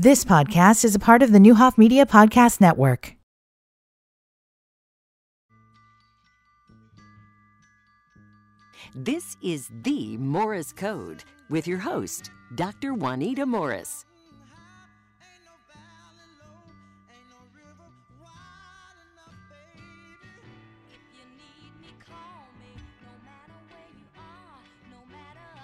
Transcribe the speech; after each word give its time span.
This 0.00 0.24
podcast 0.24 0.84
is 0.84 0.94
a 0.94 1.00
part 1.00 1.24
of 1.24 1.32
the 1.32 1.40
Neuhoff 1.40 1.76
Media 1.76 2.06
Podcast 2.06 2.60
Network. 2.60 3.16
This 8.94 9.36
is 9.42 9.68
the 9.82 10.16
Morris 10.18 10.72
Code 10.72 11.24
with 11.50 11.66
your 11.66 11.78
host, 11.78 12.30
Dr. 12.54 12.94
Juanita 12.94 13.44
Morris. 13.44 14.04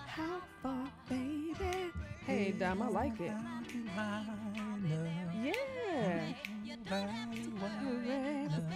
How 0.08 0.40
far, 0.60 0.88
baby? 1.08 1.92
Hey, 2.26 2.52
Dom, 2.58 2.82
I 2.82 2.88
like 2.88 3.20
it. 3.20 3.30
Yeah. 5.44 5.54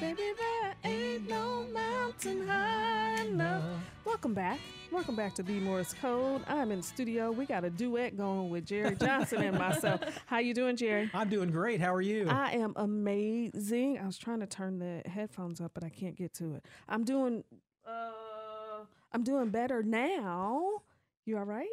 Baby, 0.01 0.23
there 0.39 0.75
ain't 0.85 1.29
no 1.29 1.67
mountain 1.73 2.47
high 2.47 3.23
enough. 3.23 3.65
Welcome 4.05 4.33
back. 4.35 4.61
Welcome 4.93 5.17
back 5.17 5.35
to 5.35 5.43
B 5.43 5.59
Morris 5.59 5.93
Code. 6.01 6.43
I'm 6.47 6.71
in 6.71 6.83
studio. 6.83 7.33
We 7.33 7.47
got 7.47 7.65
a 7.65 7.71
duet 7.71 8.17
going 8.17 8.49
with 8.49 8.65
Jerry 8.65 8.95
Johnson 8.95 9.43
and 9.43 9.59
myself. 9.59 10.01
How 10.27 10.39
you 10.39 10.55
doing, 10.55 10.77
Jerry? 10.77 11.11
I'm 11.13 11.29
doing 11.29 11.51
great. 11.51 11.81
How 11.81 11.93
are 11.93 12.01
you? 12.01 12.29
I 12.29 12.53
am 12.53 12.73
amazing. 12.77 13.99
I 13.99 14.07
was 14.07 14.19
trying 14.19 14.41
to 14.41 14.47
turn 14.47 14.79
the 14.79 15.03
headphones 15.09 15.61
up, 15.61 15.73
but 15.75 15.83
I 15.83 15.89
can't 15.89 16.15
get 16.17 16.33
to 16.35 16.55
it. 16.55 16.65
I'm 16.89 17.05
doing 17.05 17.43
uh 17.87 18.85
I'm 19.13 19.25
doing 19.25 19.49
better 19.51 19.83
now. 19.83 20.83
You 21.25 21.39
all 21.39 21.45
right? 21.45 21.73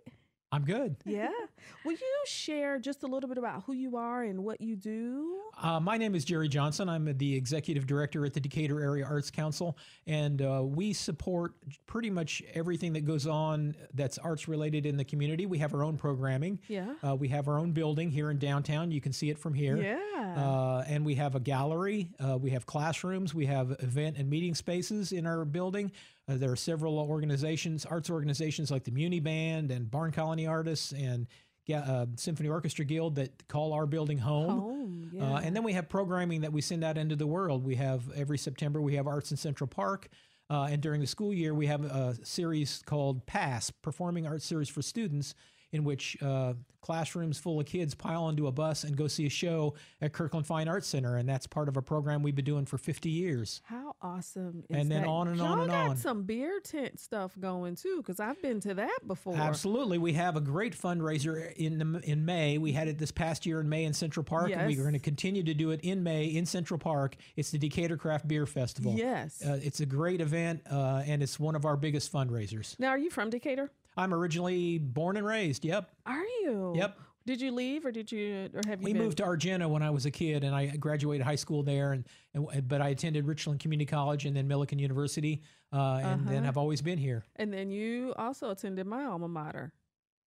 I'm 0.56 0.64
good. 0.64 0.96
Yeah. 1.04 1.28
Will 1.84 1.92
you 1.92 2.24
share 2.26 2.80
just 2.80 3.04
a 3.04 3.08
little 3.08 3.28
bit 3.28 3.38
about 3.38 3.64
who 3.66 3.74
you 3.74 3.98
are 3.98 4.24
and 4.24 4.42
what 4.42 4.62
you 4.62 4.78
do? 4.78 5.42
Uh, 5.62 5.82
my 5.82 5.98
name 5.98 6.16
is 6.16 6.24
Jerry 6.24 6.48
Johnson. 6.48 6.88
I'm 6.88 7.18
the 7.18 7.36
executive 7.36 7.86
director 7.86 8.26
at 8.26 8.34
the 8.34 8.40
Decatur 8.40 8.80
Area 8.80 9.06
Arts 9.06 9.30
Council, 9.30 9.78
and 10.08 10.42
uh, 10.42 10.62
we 10.64 10.94
support 10.94 11.56
pretty 11.88 12.10
much 12.10 12.42
everything 12.54 12.94
that 12.94 13.06
goes 13.06 13.28
on 13.28 13.76
that's 13.96 14.18
arts 14.18 14.48
related 14.48 14.86
in 14.86 14.96
the 14.96 15.04
community. 15.04 15.46
We 15.46 15.58
have 15.58 15.74
our 15.74 15.84
own 15.84 15.98
programming. 15.98 16.62
Yeah. 16.70 16.94
Uh, 17.06 17.18
we 17.18 17.28
have 17.28 17.50
our 17.50 17.60
own 17.60 17.74
building 17.74 18.10
here 18.10 18.32
in 18.32 18.40
downtown. 18.40 18.92
You 18.92 19.02
can 19.02 19.12
see 19.12 19.30
it 19.30 19.38
from 19.38 19.54
here. 19.54 19.76
Yeah. 19.76 20.36
Uh, 20.38 20.86
and 20.88 21.06
we 21.06 21.16
have 21.16 21.36
a 21.36 21.42
gallery. 21.42 22.12
Uh, 22.18 22.38
we 22.38 22.52
have 22.52 22.66
classrooms. 22.66 23.34
We 23.34 23.46
have 23.48 23.76
event 23.80 24.16
and 24.18 24.30
meeting 24.30 24.56
spaces 24.56 25.12
in 25.12 25.28
our 25.28 25.44
building. 25.44 25.92
Uh, 26.28 26.38
there 26.38 26.52
are 26.52 26.56
several 26.56 26.98
organizations, 27.00 27.86
arts 27.86 28.10
organizations 28.10 28.72
like 28.72 28.84
the 28.84 28.92
Muni 28.92 29.20
Band 29.20 29.72
and 29.72 29.90
Barn 29.90 30.12
Colony 30.12 30.48
Artists 30.48 30.92
and 30.92 31.28
uh, 31.74 32.06
Symphony 32.16 32.50
Orchestra 32.50 32.86
Guild 32.86 33.16
that 33.16 33.48
call 33.48 33.74
our 33.74 33.86
building 33.86 34.18
home. 34.18 34.60
Home, 34.60 35.12
Uh, 35.20 35.42
and 35.44 35.56
then 35.56 35.64
we 35.64 35.74
have 35.74 35.88
programming 35.88 36.42
that 36.42 36.52
we 36.52 36.62
send 36.62 36.84
out 36.84 36.98
into 36.98 37.16
the 37.16 37.28
world. 37.28 37.64
We 37.64 37.76
have 37.76 38.12
every 38.12 38.38
September 38.38 38.82
we 38.82 38.96
have 38.96 39.08
Arts 39.08 39.32
in 39.32 39.38
Central 39.38 39.68
Park, 39.68 40.10
uh, 40.50 40.68
and 40.70 40.82
during 40.82 41.02
the 41.02 41.08
school 41.08 41.34
year 41.34 41.54
we 41.54 41.68
have 41.68 41.84
a 41.86 42.16
series 42.24 42.82
called 42.86 43.26
PASS, 43.26 43.72
Performing 43.72 44.28
Arts 44.28 44.46
Series 44.46 44.70
for 44.70 44.82
Students, 44.82 45.36
in 45.76 45.84
which 45.84 46.18
uh, 46.22 46.54
classrooms 46.82 47.40
full 47.40 47.60
of 47.60 47.66
kids 47.66 47.96
pile 47.96 48.24
onto 48.26 48.46
a 48.48 48.52
bus 48.52 48.84
and 48.84 48.96
go 48.96 49.08
see 49.08 49.26
a 49.26 49.30
show 49.30 49.74
at 50.02 50.14
Kirkland 50.14 50.46
Fine 50.46 50.68
Arts 50.68 50.88
Center, 50.88 51.18
and 51.18 51.28
that's 51.28 51.48
part 51.48 51.68
of 51.68 51.78
a 51.78 51.82
program 51.82 52.22
we've 52.22 52.36
been 52.36 52.46
doing 52.46 52.66
for 52.66 52.78
50 52.78 53.10
years. 53.10 53.62
How 53.66 53.96
awesome 54.04 54.64
is 54.70 54.78
And 54.78 54.92
then 54.92 55.02
that? 55.02 55.08
on 55.08 55.28
and 55.28 55.42
on 55.42 55.48
Y'all 55.50 55.62
and 55.62 55.72
got 55.72 55.90
on. 55.92 55.98
some 55.98 56.24
beer 56.24 56.60
tent 56.60 57.00
stuff 57.00 57.34
going 57.40 57.76
too, 57.76 57.98
because 57.98 58.20
I've 58.20 58.40
been 58.42 58.60
to 58.62 58.76
that 58.76 59.00
before. 59.08 59.36
Absolutely, 59.36 59.98
we 59.98 60.14
have 60.14 60.36
a 60.36 60.42
great 60.42 60.78
fundraiser 60.80 61.52
in 61.56 61.80
the, 61.80 62.02
in 62.04 62.24
May. 62.24 62.58
We 62.60 62.72
had 62.72 62.88
it 62.88 63.00
this 63.00 63.12
past 63.12 63.46
year 63.48 63.60
in 63.60 63.68
May 63.68 63.84
in 63.86 63.94
Central 63.94 64.24
Park, 64.24 64.52
and 64.52 64.68
we're 64.68 64.82
going 64.84 64.94
to 64.94 65.00
continue 65.00 65.44
to 65.44 65.54
do 65.56 65.72
it 65.72 65.80
in 65.82 66.04
May 66.04 66.26
in 66.26 66.46
Central 66.46 66.78
Park. 66.78 67.16
It's 67.36 67.50
the 67.50 67.58
Decatur 67.58 67.98
Craft 67.98 68.28
Beer 68.28 68.46
Festival. 68.46 68.94
Yes. 68.96 69.44
Uh, 69.44 69.60
it's 69.62 69.80
a 69.80 69.86
great 69.88 70.22
event, 70.22 70.62
uh, 70.72 71.02
and 71.08 71.24
it's 71.24 71.40
one 71.40 71.56
of 71.56 71.66
our 71.66 71.76
biggest 71.78 72.14
fundraisers. 72.14 72.80
now, 72.80 72.90
are 72.90 72.98
you 73.00 73.10
from 73.10 73.32
Decatur? 73.32 73.72
I'm 73.98 74.14
originally 74.14 74.78
born 74.78 75.18
and 75.18 75.26
raised. 75.26 75.64
Yep. 75.66 75.90
Are 76.06 76.24
you? 76.42 76.74
Yep. 76.76 77.00
Did 77.26 77.42
you 77.42 77.52
leave 77.52 77.86
or 77.86 77.92
did 77.92 78.12
you 78.12 78.50
or 78.54 78.62
have 78.68 78.82
you 78.82 78.86
We 78.86 78.94
been? 78.94 79.02
moved 79.02 79.18
to 79.18 79.24
Argenta 79.24 79.68
when 79.68 79.82
I 79.82 79.90
was 79.90 80.06
a 80.06 80.12
kid, 80.12 80.44
and 80.44 80.54
I 80.54 80.68
graduated 80.78 81.26
high 81.26 81.36
school 81.36 81.64
there. 81.64 81.94
And, 81.94 82.06
and 82.36 82.68
but 82.68 82.82
I 82.82 82.90
attended 82.90 83.26
Richland 83.26 83.60
Community 83.60 83.88
College 83.88 84.26
and 84.26 84.36
then 84.38 84.48
Millikin 84.48 84.80
University, 84.80 85.42
uh, 85.74 86.02
and 86.04 86.28
then 86.28 86.38
Uh-huh. 86.40 86.48
I've 86.50 86.58
always 86.58 86.82
been 86.82 87.00
here. 87.00 87.24
and 87.38 87.52
then 87.52 87.72
you 87.72 88.14
also 88.18 88.52
attended 88.52 88.86
my 88.86 89.06
alma 89.06 89.28
mater, 89.28 89.74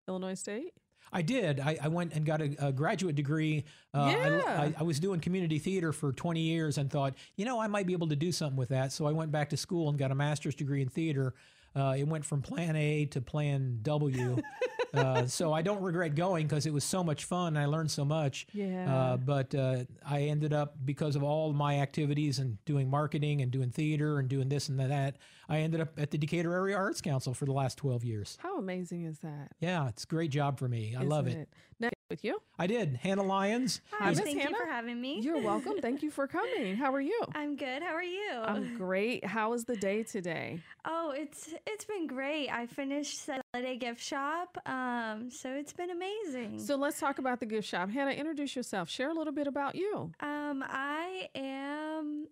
Illinois 0.09 0.35
State. 0.35 0.73
I 1.13 1.23
did. 1.23 1.61
I, 1.61 1.79
I 1.81 1.89
went 1.89 2.13
and 2.15 2.27
got 2.27 2.43
a, 2.43 2.67
a 2.67 2.73
graduate 2.73 3.15
degree. 3.15 3.65
Uh, 3.95 4.03
I- 4.03 4.11
Yeah. 4.11 4.43
I, 4.47 4.75
I 4.81 4.83
was 4.83 4.99
doing 4.99 5.21
community 5.21 5.59
theater 5.61 5.93
for 5.93 6.13
20 6.13 6.41
years 6.41 6.79
and 6.79 6.91
thought, 6.91 7.15
you 7.37 7.45
know, 7.45 7.61
I 7.61 7.67
might 7.69 7.87
be 7.87 7.93
able 7.93 8.09
to 8.09 8.17
do 8.17 8.33
something 8.33 8.57
with 8.59 8.71
that. 8.71 8.91
So 8.93 9.07
I 9.07 9.13
went 9.13 9.31
back 9.31 9.51
to 9.51 9.57
school 9.57 9.89
and 9.89 9.97
got 9.99 10.11
a 10.11 10.15
master's 10.17 10.55
degree 10.57 10.83
in 10.83 10.89
theater. 10.89 11.35
Uh, 11.77 11.95
it 11.97 12.07
went 12.07 12.25
from 12.25 12.43
Plan 12.43 12.77
A 12.77 13.07
to 13.07 13.21
Plan 13.21 13.79
W. 13.83 14.41
uh, 14.95 15.27
so 15.27 15.53
I 15.53 15.63
don't 15.63 15.83
regret 15.83 16.15
going 16.15 16.47
because 16.47 16.67
it 16.67 16.73
was 16.73 16.85
so 16.85 17.05
much 17.05 17.25
fun. 17.25 17.57
I 17.57 17.67
learned 17.67 17.91
so 17.91 18.05
much. 18.05 18.47
Yeah. 18.53 18.93
Uh, 18.93 19.17
but 19.17 19.55
uh, 19.55 19.85
I 20.07 20.23
ended 20.23 20.53
up 20.53 20.77
because 20.85 21.17
of 21.17 21.23
all 21.23 21.53
my 21.53 21.81
activities 21.81 22.39
and 22.39 22.63
doing 22.65 22.91
marketing 22.91 23.43
and 23.43 23.51
doing 23.51 23.71
theater 23.71 24.19
and 24.19 24.29
doing 24.29 24.49
this 24.49 24.69
and 24.69 24.81
that. 24.81 25.17
I 25.49 25.59
ended 25.59 25.81
up 25.81 25.99
at 25.99 26.11
the 26.11 26.19
Decatur 26.19 26.53
Area 26.53 26.77
Arts 26.77 27.01
Council 27.01 27.33
for 27.35 27.45
the 27.45 27.53
last 27.53 27.79
12 27.79 28.05
years. 28.05 28.39
How 28.41 28.59
amazing 28.59 29.05
is 29.05 29.19
that? 29.21 29.53
Yeah, 29.61 29.89
it's 29.89 30.05
a 30.05 30.07
great 30.07 30.31
job 30.31 30.59
for 30.59 30.69
me. 30.69 30.95
I 30.99 31.03
love 31.03 31.29
Isn't 31.29 31.43
it. 31.43 31.49
Now, 31.81 31.91
with 32.11 32.25
you. 32.25 32.41
I 32.59 32.67
did. 32.67 32.97
Hannah 33.03 33.23
Lyons. 33.23 33.81
Hi, 33.93 34.11
Miss 34.11 34.21
thank 34.21 34.35
you 34.37 34.41
Hannah? 34.41 34.57
for 34.57 34.67
having 34.67 35.01
me. 35.01 35.21
You're 35.21 35.43
welcome. 35.43 35.75
Thank 35.83 36.03
you 36.03 36.11
for 36.11 36.27
coming. 36.27 36.75
How 36.77 36.93
are 36.95 37.01
you? 37.03 37.21
I'm 37.35 37.55
good. 37.55 37.83
How 37.83 37.93
are 37.95 38.03
you? 38.03 38.33
I'm 38.45 38.77
great. 38.79 39.25
How 39.27 39.51
was 39.51 39.65
the 39.65 39.77
day 39.77 40.03
today? 40.05 40.61
oh, 40.87 41.13
it's 41.15 41.53
it's 41.67 41.85
been 41.85 42.07
great. 42.07 42.49
I 42.49 42.67
finished 42.67 43.27
the 43.27 43.41
holiday 43.53 43.77
gift 43.77 44.03
shop, 44.03 44.57
um, 44.67 45.31
so 45.31 45.51
it's 45.53 45.73
been 45.75 45.91
amazing. 45.91 46.59
So 46.59 46.77
let's 46.77 46.99
talk 46.99 47.19
about 47.19 47.41
the 47.41 47.47
gift 47.47 47.69
shop. 47.69 47.91
Hannah, 47.91 48.13
introduce 48.13 48.57
yourself. 48.57 48.89
Share 48.89 49.11
a 49.11 49.15
little 49.15 49.33
bit 49.33 49.47
about 49.47 49.75
you. 49.75 50.11
um, 50.21 50.65
I 50.67 51.29
am 51.35 52.27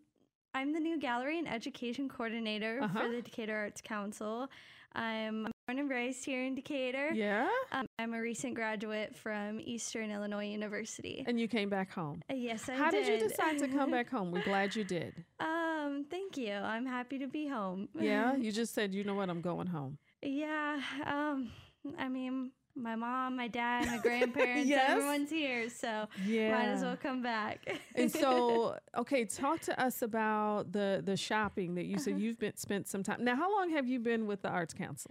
I'm 0.55 0.73
the 0.73 0.81
new 0.81 0.99
gallery 0.99 1.39
and 1.39 1.47
education 1.47 2.09
coordinator 2.09 2.81
Uh-huh. 2.83 3.01
for 3.03 3.09
the 3.11 3.21
Decatur 3.21 3.55
Arts 3.57 3.83
Council. 3.83 4.49
I'm 4.95 5.49
born 5.67 5.79
and 5.81 5.91
raised 5.91 6.25
here 6.25 6.45
in 6.45 6.55
Decatur. 6.55 7.11
Yeah. 7.13 7.49
Um, 7.73 7.87
I'm 7.99 8.15
a 8.15 8.21
recent 8.21 8.55
graduate 8.55 9.17
from 9.17 9.59
Eastern 9.61 10.11
Illinois 10.13 10.47
University. 10.49 11.25
And 11.27 11.41
you 11.41 11.49
came 11.49 11.69
back 11.69 11.91
home. 11.93 12.23
Uh, 12.31 12.35
yes, 12.35 12.69
I 12.69 12.75
How 12.77 12.91
did. 12.91 13.05
did. 13.07 13.21
you 13.23 13.29
decide 13.29 13.59
to 13.59 13.69
come 13.69 13.91
back 13.91 14.09
home? 14.17 14.31
We're 14.31 14.45
glad 14.45 14.77
you 14.77 14.85
did. 14.85 15.25
um, 15.41 16.07
thank 16.11 16.37
you. 16.37 16.53
I'm 16.53 16.87
happy 16.87 17.19
to 17.19 17.27
be 17.27 17.49
home. 17.49 17.89
Yeah. 18.07 18.37
You 18.37 18.53
just 18.53 18.73
said, 18.75 18.95
you 18.95 19.03
know 19.03 19.15
what, 19.15 19.29
I'm 19.29 19.41
going 19.41 19.67
home. 19.67 19.99
Yeah, 20.23 20.81
um, 21.05 21.51
I 21.99 22.09
mean, 22.09 22.53
my 22.77 22.95
mom, 22.95 23.37
my 23.37 23.49
dad, 23.49 23.87
my 23.87 23.99
grandparents, 23.99 24.69
Yes. 24.69 24.91
everyone's 24.93 25.31
here, 25.31 25.69
so 25.69 26.07
Yeah. 26.25 26.53
might 26.57 26.67
as 26.69 26.83
well 26.83 26.97
come 26.97 27.23
back. 27.23 27.59
And 27.97 28.11
so, 28.13 28.77
okay, 28.97 29.25
talk 29.25 29.61
to 29.63 29.81
us 29.83 30.03
about 30.03 30.71
the 30.73 31.03
the 31.05 31.17
shopping 31.17 31.75
that 31.75 31.87
you 31.87 31.97
Uh-huh. 31.97 32.05
said 32.05 32.21
you've 32.21 32.39
been 32.39 32.57
spent 32.57 32.87
some 32.87 33.03
time. 33.03 33.25
Now, 33.25 33.35
how 33.35 33.51
long 33.53 33.71
have 33.71 33.89
you 33.89 33.99
been 33.99 34.27
with 34.27 34.43
the 34.43 34.49
Arts 34.51 34.75
Council? 34.75 35.11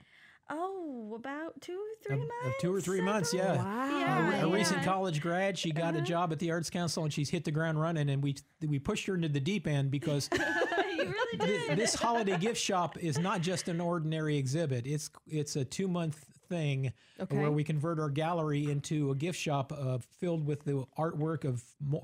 Oh, 0.50 1.14
about 1.16 1.60
two 1.62 1.74
or 1.74 2.04
three 2.04 2.16
Of- 2.16 2.22
of 2.24 2.28
months. 2.44 2.58
two 2.62 2.74
or 2.74 2.82
three 2.82 3.02
I 3.02 3.04
months, 3.04 3.34
yeah. 3.34 3.56
Wow. 3.58 4.00
Yeah, 4.00 4.42
a, 4.42 4.48
a 4.48 4.52
recent 4.52 4.84
college 4.84 5.22
grad. 5.22 5.58
She 5.58 5.72
got 5.72 5.96
a 5.96 6.02
job 6.02 6.32
at 6.32 6.40
the 6.40 6.52
Arts 6.52 6.70
Council 6.70 7.04
and 7.04 7.12
she's 7.14 7.30
hit 7.30 7.44
the 7.44 7.52
ground 7.52 7.80
running. 7.80 8.10
And 8.10 8.22
we 8.24 8.36
we 8.62 8.80
pushed 8.80 9.06
her 9.08 9.16
into 9.16 9.30
the 9.30 9.40
deep 9.40 9.68
end 9.68 9.92
because 9.92 10.30
really 10.32 11.14
thi- 11.34 11.38
did. 11.68 11.78
this 11.78 11.96
holiday 11.96 12.38
gift 12.38 12.60
shop 12.62 12.98
is 12.98 13.18
not 13.18 13.42
just 13.42 13.68
an 13.68 13.80
ordinary 13.82 14.38
exhibit. 14.38 14.86
It's 14.86 15.10
it's 15.28 15.56
a 15.56 15.66
two 15.66 15.88
month 15.88 16.24
thing 16.50 16.94
Okay. 17.20 17.38
where 17.38 17.50
we 17.52 17.64
convert 17.64 18.00
our 18.00 18.10
gallery 18.10 18.70
into 18.70 19.10
a 19.12 19.16
gift 19.16 19.40
shop 19.40 19.72
uh, 19.76 19.98
filled 20.20 20.46
with 20.46 20.64
the 20.64 20.86
artwork 20.98 21.44
of 21.44 21.64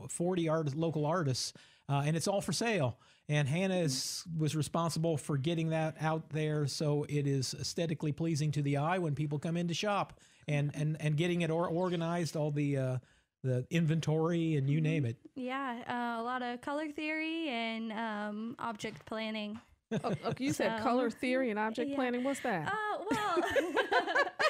40 0.10 0.50
art, 0.50 0.76
local 0.76 1.06
artists. 1.06 1.54
Uh, 1.90 2.02
and 2.06 2.16
it's 2.16 2.28
all 2.28 2.40
for 2.42 2.54
sale. 2.54 2.98
And 3.32 3.48
Hannah 3.48 3.78
is, 3.78 4.26
was 4.38 4.58
responsible 4.58 5.16
for 5.16 5.38
getting 5.38 5.70
that 5.70 5.96
out 6.02 6.30
there 6.32 6.68
so 6.68 7.06
it 7.08 7.26
is 7.28 7.54
aesthetically 7.54 8.12
pleasing 8.12 8.52
to 8.52 8.62
the 8.62 8.76
eye 8.76 8.98
when 8.98 9.16
people 9.16 9.40
come 9.40 9.56
in 9.56 9.70
to 9.70 9.74
shop 9.74 10.20
and, 10.50 10.70
and, 10.74 10.98
and 11.00 11.16
getting 11.16 11.40
it 11.40 11.50
or 11.50 11.66
organized, 11.70 12.36
all 12.36 12.52
the, 12.52 12.76
uh, 12.78 12.98
the 13.42 13.66
inventory 13.70 14.58
and 14.58 14.70
you 14.70 14.82
name 14.82 15.06
it. 15.06 15.16
yeah, 15.34 15.82
uh, 15.88 16.22
a 16.22 16.24
lot 16.24 16.42
of 16.42 16.60
color 16.60 16.90
theory 16.92 17.48
and 17.48 17.94
um, 17.94 18.56
object 18.60 19.06
planning. 19.06 19.58
Oh, 20.04 20.14
okay, 20.26 20.44
you 20.44 20.52
said 20.52 20.78
So, 20.78 20.84
color 20.84 21.10
theory 21.10 21.52
and 21.52 21.60
object 21.60 21.90
yeah. 21.90 21.96
planning. 21.96 22.24
What's 22.26 22.42
that? 22.42 22.70
Oh 22.70 23.06
well, 23.12 23.44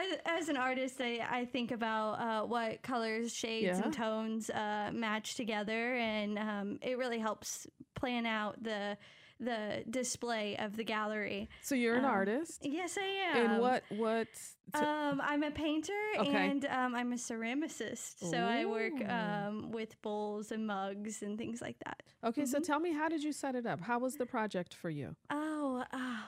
as, 0.00 0.18
as 0.42 0.48
an 0.48 0.56
artist, 0.56 1.00
I, 1.00 1.20
I 1.30 1.44
think 1.46 1.70
about 1.70 2.12
uh, 2.20 2.46
what 2.46 2.82
colors, 2.82 3.34
shades, 3.34 3.64
Yeah. 3.78 3.82
and 3.84 3.92
tones 3.92 4.50
uh, 4.50 4.90
match 4.92 5.34
together, 5.34 5.94
and 5.96 6.38
um, 6.38 6.78
it 6.82 6.98
really 6.98 7.18
helps 7.18 7.66
plan 7.94 8.26
out 8.26 8.62
the 8.62 8.96
the 9.40 9.84
display 9.88 10.56
of 10.56 10.76
the 10.76 10.82
gallery. 10.82 11.48
So 11.62 11.76
you're 11.76 11.94
an 11.94 12.04
Um, 12.04 12.10
artist. 12.10 12.58
Yes, 12.66 12.98
I 12.98 13.36
am. 13.36 13.36
And 13.52 13.60
what 13.62 13.84
what 13.90 14.26
t- 14.74 14.80
Um, 14.80 15.20
I'm 15.22 15.44
a 15.44 15.52
painter 15.52 15.92
Okay. 16.18 16.50
and 16.50 16.64
um, 16.64 16.96
I'm 16.96 17.12
a 17.12 17.16
ceramicist. 17.16 18.18
So 18.18 18.36
I 18.36 18.64
work 18.64 18.94
um, 19.08 19.70
with 19.70 19.94
bowls 20.02 20.50
and 20.50 20.66
mugs 20.66 21.22
and 21.22 21.38
things 21.38 21.62
like 21.62 21.78
that. 21.84 22.02
Okay, 22.24 22.42
mm-hmm. 22.42 22.50
so 22.50 22.58
tell 22.58 22.80
me 22.80 22.92
how 22.92 23.08
did 23.08 23.22
you 23.22 23.32
set 23.32 23.54
it 23.54 23.64
up? 23.64 23.80
How 23.80 24.00
was 24.00 24.14
the 24.16 24.26
project 24.26 24.74
for 24.74 24.90
you? 24.90 25.14
Oh, 25.30 25.84
oh. 25.92 26.24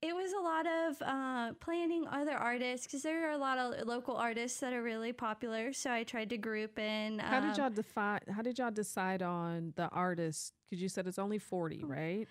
It 0.00 0.14
was 0.14 0.32
a 0.32 0.38
lot 0.40 0.66
of 0.66 1.02
uh, 1.02 1.52
planning 1.60 2.06
other 2.06 2.32
artists 2.36 2.86
because 2.86 3.02
there 3.02 3.28
are 3.28 3.32
a 3.32 3.38
lot 3.38 3.58
of 3.58 3.86
local 3.86 4.14
artists 4.16 4.60
that 4.60 4.72
are 4.72 4.82
really 4.82 5.12
popular. 5.12 5.72
So 5.72 5.90
I 5.90 6.04
tried 6.04 6.30
to 6.30 6.38
group 6.38 6.78
in. 6.78 7.18
How 7.18 7.40
did 7.40 7.50
um, 7.50 7.56
y'all 7.58 7.70
define 7.70 8.20
how 8.30 8.42
did 8.42 8.58
y'all 8.58 8.70
decide 8.70 9.22
on 9.22 9.72
the 9.74 9.88
artists? 9.88 10.52
Cuz 10.70 10.80
you 10.80 10.88
said 10.88 11.08
it's 11.08 11.18
only 11.18 11.38
40, 11.38 11.82
Oh. 11.84 11.88
right? 11.88 12.28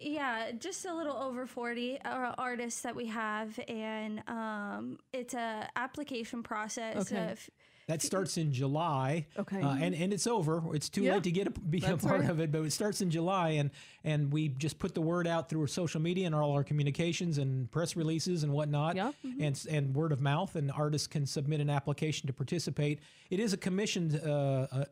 Yeah, 0.00 0.50
just 0.58 0.84
a 0.86 0.92
little 0.92 1.16
over 1.16 1.46
40 1.46 2.00
uh, 2.00 2.34
artists 2.36 2.80
that 2.80 2.96
we 2.96 3.06
have. 3.06 3.60
And 3.68 4.24
um, 4.28 4.98
it's 5.12 5.34
a 5.34 5.68
application 5.76 6.42
process 6.42 6.96
Okay. 7.12 7.30
of 7.30 7.48
That 7.88 8.02
starts 8.02 8.36
in 8.36 8.52
July. 8.52 9.26
Okay. 9.38 9.62
Uh, 9.62 9.70
and, 9.80 9.94
and 9.94 10.12
it's 10.12 10.26
over. 10.26 10.62
It's 10.74 10.90
too 10.90 11.04
Yeah. 11.04 11.14
late 11.14 11.22
to 11.24 11.30
get 11.30 11.46
a, 11.46 11.50
be 11.50 11.78
a 11.78 11.96
part 11.96 12.20
right. 12.20 12.28
of 12.30 12.38
it, 12.38 12.52
but 12.52 12.60
it 12.60 12.70
starts 12.70 13.00
in 13.00 13.10
July, 13.10 13.50
and 13.52 13.70
and 14.04 14.30
we 14.30 14.48
just 14.48 14.78
put 14.78 14.94
the 14.94 15.00
word 15.00 15.26
out 15.26 15.48
through 15.48 15.62
our 15.62 15.66
social 15.66 15.98
media 16.00 16.26
and 16.26 16.34
all 16.34 16.52
our 16.52 16.62
communications 16.62 17.38
and 17.38 17.70
press 17.70 17.96
releases 17.96 18.42
and 18.44 18.52
whatnot, 18.52 18.94
Yeah. 18.94 19.12
and 19.22 19.56
s- 19.56 19.64
and 19.64 19.94
word 19.94 20.12
of 20.12 20.20
mouth, 20.20 20.54
and 20.54 20.70
artists 20.70 21.06
can 21.08 21.24
submit 21.24 21.60
an 21.60 21.70
application 21.70 22.26
to 22.26 22.32
participate. 22.34 23.00
It 23.30 23.40
is 23.40 23.54
a 23.54 23.56
commissioned 23.56 24.20
uh, 24.22 24.66
uh, 24.70 24.84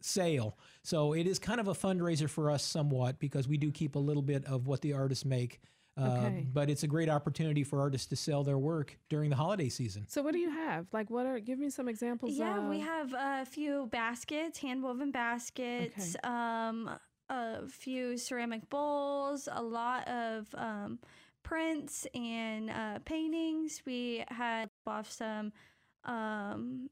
sale, 0.00 0.58
so 0.82 1.12
it 1.12 1.28
is 1.28 1.38
kind 1.38 1.60
of 1.60 1.68
a 1.68 1.74
fundraiser 1.74 2.28
for 2.28 2.50
us 2.50 2.64
somewhat 2.64 3.20
because 3.20 3.46
we 3.46 3.56
do 3.56 3.70
keep 3.70 3.94
a 3.94 4.00
little 4.00 4.22
bit 4.22 4.44
of 4.46 4.66
what 4.66 4.80
the 4.80 4.92
artists 4.92 5.24
make. 5.24 5.60
Uh, 5.96 6.10
Okay. 6.10 6.46
But 6.52 6.70
it's 6.70 6.82
a 6.82 6.86
great 6.86 7.08
opportunity 7.08 7.64
for 7.64 7.80
artists 7.80 8.06
to 8.08 8.16
sell 8.16 8.42
their 8.42 8.58
work 8.58 8.98
during 9.08 9.30
the 9.30 9.36
holiday 9.36 9.68
season. 9.68 10.06
So 10.08 10.22
what 10.22 10.32
do 10.32 10.38
you 10.38 10.50
have? 10.50 10.86
Like 10.92 11.10
what 11.10 11.26
are 11.26 11.38
give 11.38 11.58
me 11.58 11.70
some 11.70 11.88
examples 11.88 12.32
Yeah, 12.34 12.68
we 12.68 12.80
have 12.80 13.12
a 13.12 13.44
few 13.44 13.88
baskets, 13.90 14.58
hand 14.58 14.82
woven 14.82 15.10
baskets, 15.10 16.16
um, 16.24 16.90
a 17.28 17.68
few 17.68 18.16
ceramic 18.16 18.68
bowls, 18.70 19.48
a 19.50 19.62
lot 19.62 20.08
of 20.08 20.46
um, 20.54 20.98
prints 21.42 22.06
and 22.14 22.70
uh, 22.70 22.98
paintings. 23.04 23.82
We 23.84 24.24
had 24.28 24.70
off 24.86 25.10
some 25.10 25.52
um, 26.04 26.88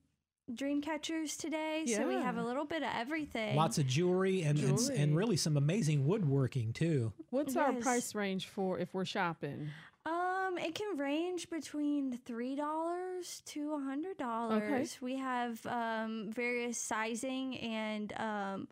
dream 0.55 0.81
catchers 0.81 1.37
today, 1.37 1.85
so 1.87 2.06
we 2.06 2.14
have 2.14 2.37
a 2.37 2.43
little 2.43 2.64
bit 2.64 2.82
of 2.82 2.91
everything. 2.94 3.56
Lots 3.56 3.79
of 3.79 3.87
jewelry 3.87 4.43
and, 4.43 4.58
and 4.58 4.79
Jewelry. 4.79 4.97
and 4.97 5.17
really 5.17 5.37
some 5.37 5.56
amazing 5.56 6.06
woodworking 6.06 6.73
too. 6.73 7.12
What's 7.31 7.56
our 7.56 7.73
price 7.75 8.14
range 8.14 8.49
for 8.49 8.79
if 8.79 8.93
we're 8.94 9.05
shopping? 9.05 9.69
Um, 10.06 10.56
it 10.58 10.75
can 10.75 10.97
range 10.97 11.50
between 11.50 12.19
three 12.25 12.56
dollars 12.56 13.43
to 13.47 13.75
a 13.75 13.81
hundred 13.81 14.17
dollars. 14.19 14.62
Okay. 14.62 14.87
We 15.00 15.17
have 15.17 15.64
um 15.67 16.31
various 16.32 16.79
sizing 16.79 17.58
and 17.58 18.12
um 18.17 18.69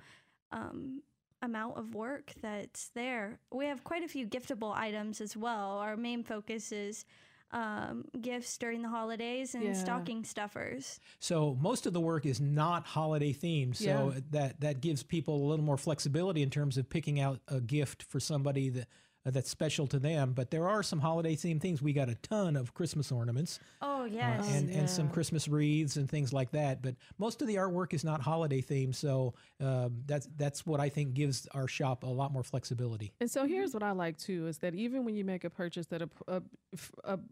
um 0.50 1.02
amount 1.42 1.76
of 1.76 1.94
work 1.94 2.32
that's 2.42 2.88
there. 2.94 3.38
We 3.52 3.66
have 3.66 3.84
quite 3.84 4.02
a 4.02 4.08
few 4.08 4.26
giftable 4.26 4.74
items 4.74 5.20
as 5.20 5.36
well. 5.36 5.78
Our 5.78 5.96
main 5.96 6.24
focus 6.24 6.72
is 6.72 7.04
um 7.50 8.04
gifts 8.20 8.58
during 8.58 8.82
the 8.82 8.88
holidays 8.88 9.54
and 9.54 9.64
Yeah. 9.64 9.72
stocking 9.72 10.22
stuffers. 10.24 11.00
So 11.18 11.56
most 11.60 11.86
of 11.86 11.92
the 11.94 12.00
work 12.00 12.26
is 12.26 12.40
not 12.40 12.84
holiday 12.86 13.32
themed. 13.32 13.76
So 13.76 14.12
Yeah. 14.14 14.20
that 14.30 14.60
that 14.60 14.80
gives 14.80 15.02
people 15.02 15.36
a 15.36 15.46
little 15.48 15.64
more 15.64 15.78
flexibility 15.78 16.42
in 16.42 16.50
terms 16.50 16.76
of 16.76 16.90
picking 16.90 17.20
out 17.20 17.40
a 17.48 17.60
gift 17.60 18.02
for 18.02 18.20
somebody 18.20 18.68
that 18.70 18.88
that's 19.24 19.50
special 19.50 19.86
to 19.88 19.98
them. 19.98 20.32
But 20.32 20.50
there 20.50 20.68
are 20.68 20.82
some 20.82 21.00
holiday 21.00 21.36
themed 21.36 21.60
things. 21.60 21.82
We 21.82 21.92
got 21.92 22.08
a 22.08 22.14
ton 22.16 22.56
of 22.56 22.72
Christmas 22.74 23.12
ornaments 23.12 23.60
Oh 23.82 24.02
uh, 24.02 24.04
yes. 24.06 24.48
and 24.54 24.70
and 24.70 24.88
some. 24.88 25.08
Christmas 25.08 25.48
wreaths 25.48 25.96
and 25.96 26.08
things 26.08 26.32
like 26.32 26.50
that. 26.52 26.80
But 26.82 26.94
most 27.18 27.42
of 27.42 27.48
the 27.48 27.56
artwork 27.56 27.92
is 27.94 28.04
not 28.04 28.20
holiday 28.20 28.60
themed. 28.62 28.94
So 28.94 29.34
um, 29.60 30.02
that's 30.06 30.28
that's 30.36 30.64
what 30.66 30.80
I 30.80 30.88
think 30.88 31.14
gives 31.14 31.46
our 31.54 31.66
shop 31.68 32.04
a 32.04 32.06
lot 32.06 32.32
more 32.32 32.42
flexibility. 32.44 33.12
And 33.20 33.30
so 33.30 33.46
here's 33.46 33.74
what 33.74 33.82
I 33.82 33.92
like 33.92 34.16
too 34.18 34.46
is 34.46 34.58
that 34.58 34.74
even 34.74 35.04
when 35.04 35.14
you 35.14 35.24
make 35.24 35.44
a 35.44 35.50
purchase, 35.50 35.86
that 35.86 36.02
a 36.28 36.42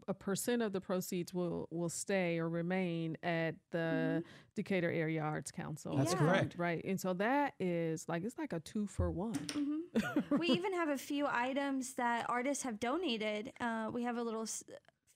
a 0.07 0.13
percent 0.13 0.61
of 0.61 0.73
the 0.73 0.81
proceeds 0.81 1.33
will 1.33 1.67
will 1.71 1.89
stay 1.89 2.39
or 2.39 2.49
remain 2.49 3.17
at 3.23 3.55
the 3.71 4.23
Decatur 4.55 4.91
Area 4.91 5.21
Arts 5.21 5.51
Council. 5.51 5.95
That's 5.95 6.13
Yeah. 6.13 6.17
correct. 6.19 6.55
Right, 6.57 6.83
and 6.83 6.99
so 6.99 7.13
that 7.13 7.53
is 7.59 8.07
like 8.09 8.23
it's 8.23 8.37
like 8.37 8.53
a 8.53 8.59
two 8.59 8.87
for 8.87 9.09
one. 9.11 9.33
Mm-hmm. 9.33 10.35
we 10.37 10.47
even 10.47 10.73
have 10.73 10.89
a 10.89 10.97
few 10.97 11.27
items 11.27 11.76
that 11.93 12.25
artists 12.29 12.63
have 12.63 12.79
donated. 12.79 13.51
Uh, 13.59 13.89
we 13.91 14.03
have 14.03 14.17
a 14.17 14.23
little 14.23 14.45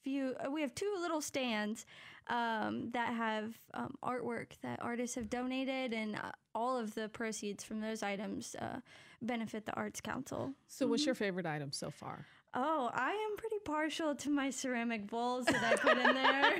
few. 0.02 0.34
uh, 0.44 0.50
We 0.50 0.60
have 0.62 0.74
two 0.74 0.92
little 1.00 1.20
stands 1.20 1.86
um, 2.28 2.90
that 2.92 3.12
have 3.14 3.54
um, 3.74 3.94
artwork 4.02 4.48
that 4.62 4.80
artists 4.82 5.16
have 5.16 5.28
donated, 5.28 5.92
and 5.92 6.16
uh, 6.16 6.32
all 6.54 6.76
of 6.76 6.94
the 6.94 7.08
proceeds 7.08 7.64
from 7.64 7.80
those 7.80 8.02
items 8.02 8.54
uh, 8.60 8.80
benefit 9.20 9.66
the 9.66 9.74
Arts 9.74 10.00
Council. 10.00 10.52
So, 10.68 10.86
what's 10.86 11.04
your 11.06 11.14
favorite 11.14 11.46
item 11.46 11.72
so 11.72 11.90
far? 11.90 12.26
Oh, 12.54 12.90
I 12.92 13.10
am 13.12 13.36
pretty 13.38 13.60
partial 13.64 14.14
to 14.14 14.28
my 14.30 14.50
ceramic 14.50 15.06
bowls 15.06 15.46
that 15.46 15.64
I 15.64 15.74
put 15.76 15.96
in 15.96 16.14
there. 16.14 16.58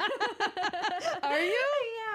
Are 1.23 1.39
you? 1.41 1.59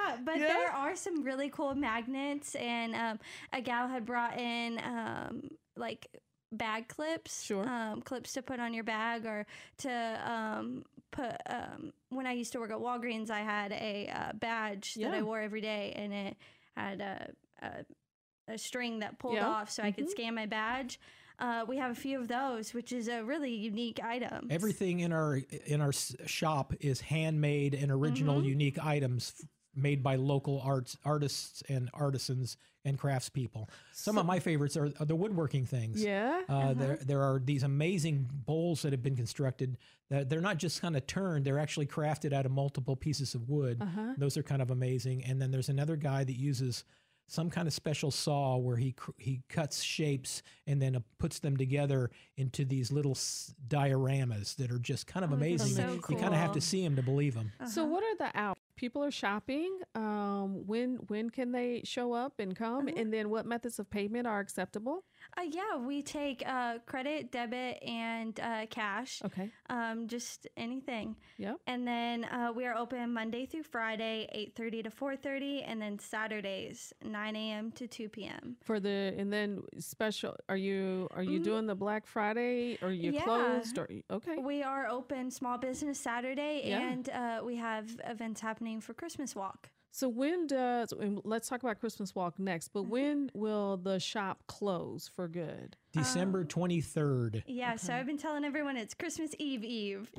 Yeah, 0.08 0.18
but 0.24 0.38
Yeah? 0.40 0.48
there 0.48 0.72
are 0.72 0.96
some 0.96 1.22
really 1.24 1.50
cool 1.50 1.76
magnets, 1.76 2.56
and 2.56 2.96
um, 2.96 3.20
a 3.52 3.60
gal 3.62 3.88
had 3.90 4.06
brought 4.06 4.38
in 4.40 4.80
um, 4.84 5.50
like 5.76 6.08
bag 6.52 6.88
clips, 6.88 7.44
Sure. 7.44 7.68
um, 7.68 8.02
clips 8.02 8.34
to 8.34 8.42
put 8.42 8.60
on 8.60 8.74
your 8.74 8.84
bag 8.84 9.26
or 9.26 9.46
to 9.80 10.22
um, 10.32 10.84
put. 11.12 11.36
Um, 11.48 11.94
when 12.10 12.26
I 12.26 12.34
used 12.34 12.52
to 12.54 12.60
work 12.60 12.72
at 12.72 12.78
Walgreens, 12.78 13.30
I 13.30 13.40
had 13.42 13.72
a 13.72 14.10
uh, 14.14 14.34
badge 14.34 14.96
that 14.96 15.14
I 15.14 15.22
wore 15.22 15.40
every 15.42 15.62
day, 15.62 15.94
and 15.96 16.14
it 16.14 16.38
had 16.76 17.02
a, 17.02 17.32
a, 17.62 18.54
a 18.54 18.58
string 18.58 19.00
that 19.00 19.20
pulled 19.20 19.36
Yeah. 19.36 19.48
off 19.48 19.70
so 19.70 19.84
I 19.84 19.92
could 19.92 20.06
Mhm. 20.08 20.12
scan 20.12 20.36
my 20.36 20.46
badge. 20.46 21.00
Uh, 21.40 21.64
we 21.68 21.78
have 21.78 21.92
a 21.92 21.96
few 21.96 22.20
of 22.20 22.28
those, 22.28 22.74
which 22.74 22.92
is 22.92 23.08
a 23.08 23.24
really 23.24 23.54
unique 23.54 24.00
item. 24.04 24.48
Everything 24.50 25.02
in 25.02 25.12
our 25.14 25.36
in 25.68 25.82
our 25.82 25.92
shop 25.92 26.74
is 26.80 27.00
handmade 27.02 27.76
and 27.76 27.92
original, 27.92 28.38
Mm-hmm. 28.38 28.48
unique 28.50 28.84
items 28.84 29.34
f- 29.40 29.48
made 29.78 30.02
by 30.04 30.16
local 30.16 30.60
arts 30.64 30.98
artists 31.06 31.62
and 31.70 31.90
artisans 31.94 32.58
and 32.86 32.98
craftspeople. 32.98 33.68
Some 33.94 34.18
of 34.18 34.26
my 34.26 34.40
favorites 34.40 34.78
are, 34.78 34.92
are 35.00 35.06
the 35.06 35.16
woodworking 35.16 35.66
things. 35.66 36.02
Yeah. 36.04 36.42
Uh, 36.48 36.62
huh. 36.62 36.74
There, 36.74 37.00
there 37.06 37.22
are 37.22 37.40
these 37.44 37.64
amazing 37.64 38.30
bowls 38.32 38.82
that 38.84 38.92
have 38.94 39.04
been 39.04 39.16
constructed. 39.16 39.78
That 40.10 40.30
they're 40.30 40.40
not 40.42 40.58
just 40.58 40.82
kind 40.82 40.96
of 40.96 41.06
turned; 41.06 41.44
they're 41.46 41.60
actually 41.60 41.86
crafted 41.88 42.32
out 42.34 42.46
of 42.46 42.52
multiple 42.52 42.96
pieces 42.96 43.36
of 43.36 43.50
wood. 43.50 43.82
Uh-huh. 43.82 44.14
Those 44.18 44.38
are 44.38 44.44
kind 44.44 44.62
of 44.62 44.72
amazing. 44.72 45.24
And 45.26 45.42
then 45.42 45.52
there's 45.52 45.68
another 45.70 45.98
guy 45.98 46.24
that 46.24 46.38
uses 46.38 46.86
some 47.30 47.50
kind 47.50 47.68
of 47.68 47.74
special 47.74 48.10
saw 48.10 48.56
where 48.56 48.78
he 48.78 48.96
he 49.18 49.42
cuts 49.50 49.84
shapes 49.84 50.42
and 50.66 50.82
then 50.82 50.96
uh, 50.96 51.02
puts 51.20 51.40
them 51.40 51.58
together 51.58 52.10
into 52.38 52.64
these 52.64 52.90
little 52.90 53.12
s- 53.12 53.54
dioramas 53.68 54.56
that 54.56 54.72
are 54.72 54.80
just 54.80 55.08
kind 55.08 55.26
of 55.26 55.32
Oh, 55.32 55.36
amazing. 55.36 55.76
so 55.76 56.00
You 56.10 56.16
kind 56.16 56.34
of 56.34 56.40
have 56.40 56.54
to 56.54 56.62
see 56.62 56.82
them 56.84 56.96
to 56.96 57.02
believe 57.04 57.34
them. 57.36 57.52
So, 57.68 57.82
Uh-huh. 57.84 57.92
what 57.92 58.04
are 58.04 58.16
the 58.16 58.32
out? 58.40 58.58
People 58.78 59.04
are 59.04 59.12
shopping. 59.12 59.80
Um, 59.96 60.66
when 60.68 60.96
when 61.08 61.30
can 61.32 61.52
they 61.52 61.82
show 61.84 62.14
up 62.14 62.36
and 62.40 62.56
come? 62.56 62.88
Uh-huh. 62.88 62.96
And 62.96 63.12
then, 63.14 63.30
what 63.30 63.46
methods 63.46 63.80
of 63.80 63.90
payment 63.90 64.28
are 64.28 64.40
acceptable? 64.40 65.04
Uh, 65.36 65.42
yeah, 65.50 65.78
we 65.78 66.02
take 66.02 66.44
uh, 66.48 66.80
credit, 66.86 67.32
debit, 67.32 67.82
and 67.84 68.40
uh, 68.40 68.66
cash. 68.70 69.22
Okay. 69.26 69.50
Um, 69.70 70.08
just 70.08 70.48
anything. 70.58 71.16
Yep. 71.38 71.58
And 71.68 71.88
then 71.88 72.24
uh, 72.26 72.52
we 72.56 72.66
are 72.66 72.76
open 72.76 73.14
Monday 73.14 73.46
through 73.46 73.64
Friday, 73.64 74.28
eight 74.32 74.56
thirty 74.56 74.82
to 74.84 74.90
four 74.90 75.16
thirty, 75.16 75.62
and 75.62 75.82
then 75.82 76.00
Saturdays, 76.00 76.94
nine 77.04 77.36
a.m. 77.36 77.72
to 77.74 77.88
two 77.88 78.10
p.m. 78.10 78.58
For 78.64 78.80
the 78.80 79.14
and 79.18 79.32
then 79.32 79.62
special. 79.80 80.36
Are 80.50 80.58
you 80.58 81.08
are 81.12 81.24
you 81.24 81.40
Mhm. 81.40 81.44
doing 81.44 81.66
the 81.68 81.76
Black 81.76 82.08
Friday? 82.08 82.78
Are 82.82 82.92
you 82.92 83.12
Yeah. 83.12 83.24
closed? 83.24 83.78
Or 83.78 83.88
okay. 84.12 84.38
We 84.38 84.64
are 84.64 84.88
open 84.88 85.30
Small 85.32 85.58
Business 85.58 86.00
Saturday, 86.00 86.64
Yeah. 86.66 86.90
and 86.92 87.10
uh, 87.10 87.42
we 87.46 87.58
have 87.58 88.00
events 88.06 88.42
happening 88.42 88.82
for 88.82 88.94
Christmas 88.94 89.36
Walk. 89.36 89.70
So 89.98 90.08
when 90.08 90.46
does 90.46 90.92
and 90.92 91.20
let's 91.24 91.50
talk 91.50 91.64
about 91.64 91.80
Christmas 91.80 92.14
Walk 92.14 92.38
next? 92.38 92.68
But 92.68 92.82
mm-hmm. 92.82 92.92
when 92.92 93.32
will 93.34 93.78
the 93.78 94.00
shop 94.00 94.44
close 94.46 95.08
for 95.08 95.28
good? 95.28 95.76
Oh. 95.96 96.00
December 96.00 96.44
23rd. 96.44 97.44
Yeah, 97.48 97.76
so 97.78 97.94
I've 97.94 98.06
been 98.06 98.18
telling 98.18 98.44
everyone 98.44 98.76
it's 98.78 98.94
Christmas 98.94 99.32
Eve 99.40 99.64
Eve. 99.64 100.12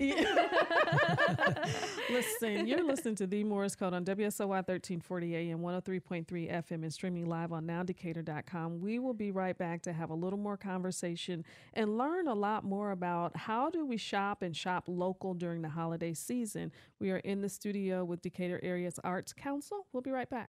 Listen, 2.10 2.66
you're 2.66 2.82
listening 2.82 3.14
to 3.16 3.26
The 3.26 3.44
Morris 3.44 3.76
Code 3.76 3.92
on 3.92 4.04
WSOY 4.04 4.48
1340 4.48 5.36
AM, 5.36 5.58
103.3 5.60 6.26
FM, 6.26 6.82
and 6.82 6.92
streaming 6.92 7.26
live 7.26 7.52
on 7.52 7.66
nowdecatur.com. 7.66 8.80
We 8.80 8.98
will 8.98 9.14
be 9.14 9.30
right 9.30 9.56
back 9.56 9.82
to 9.82 9.92
have 9.92 10.10
a 10.10 10.14
little 10.14 10.38
more 10.38 10.56
conversation 10.56 11.44
and 11.74 11.98
learn 11.98 12.28
a 12.28 12.34
lot 12.34 12.64
more 12.64 12.90
about 12.90 13.36
how 13.36 13.68
do 13.68 13.84
we 13.84 13.98
shop 13.98 14.42
and 14.42 14.56
shop 14.56 14.84
local 14.86 15.34
during 15.34 15.62
the 15.62 15.68
holiday 15.68 16.14
season. 16.14 16.72
We 16.98 17.10
are 17.10 17.18
in 17.18 17.42
the 17.42 17.48
studio 17.48 18.04
with 18.04 18.22
Decatur 18.22 18.58
Area's 18.62 18.98
Arts 19.04 19.32
Council. 19.34 19.86
We'll 19.92 20.02
be 20.02 20.10
right 20.10 20.30
back. 20.30 20.48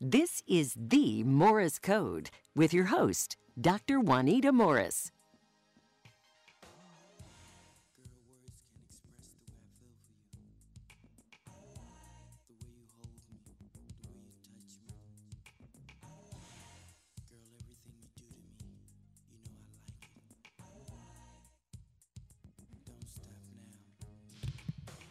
This 0.00 0.42
is 0.46 0.74
the 0.76 1.22
Morris 1.24 1.78
Code 1.78 2.30
with 2.54 2.72
your 2.72 2.86
host, 2.86 3.36
Dr. 3.60 4.00
Juanita 4.00 4.52
Morris. 4.52 5.10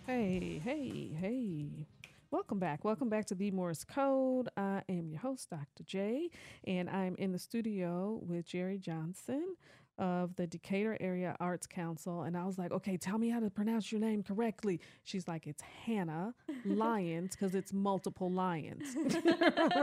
Hey, 0.06 0.60
hey, 0.64 1.12
hey. 1.20 1.88
Welcome 2.34 2.58
back. 2.58 2.84
Welcome 2.84 3.10
back 3.10 3.28
to 3.28 3.36
the 3.36 3.52
Morris 3.52 3.84
Code. 3.84 4.50
I 4.58 4.82
am 4.90 5.08
your 5.08 5.20
host, 5.20 5.52
Dr. 5.52 5.84
J, 5.86 6.32
and 6.66 6.90
I'm 6.90 7.14
in 7.20 7.32
the 7.32 7.38
studio 7.38 8.20
with 8.26 8.48
Jerry 8.48 8.80
Johnson 8.80 9.56
of 9.98 10.36
the 10.36 10.48
Decatur 10.48 10.98
Area 11.00 11.36
Arts 11.40 11.68
Council. 11.68 12.24
And 12.24 12.36
I 12.36 12.46
was 12.46 12.58
like, 12.58 12.72
okay, 12.72 12.98
tell 12.98 13.18
me 13.18 13.30
how 13.30 13.40
to 13.40 13.50
pronounce 13.50 13.92
your 13.92 14.02
name 14.02 14.24
correctly. 14.24 14.80
She's 15.04 15.28
like, 15.28 15.48
it's 15.48 15.62
Hannah 15.62 16.34
Lyons 16.66 17.36
because 17.36 17.56
it's 17.56 17.74
multiple 17.74 18.32
lions. 18.32 18.96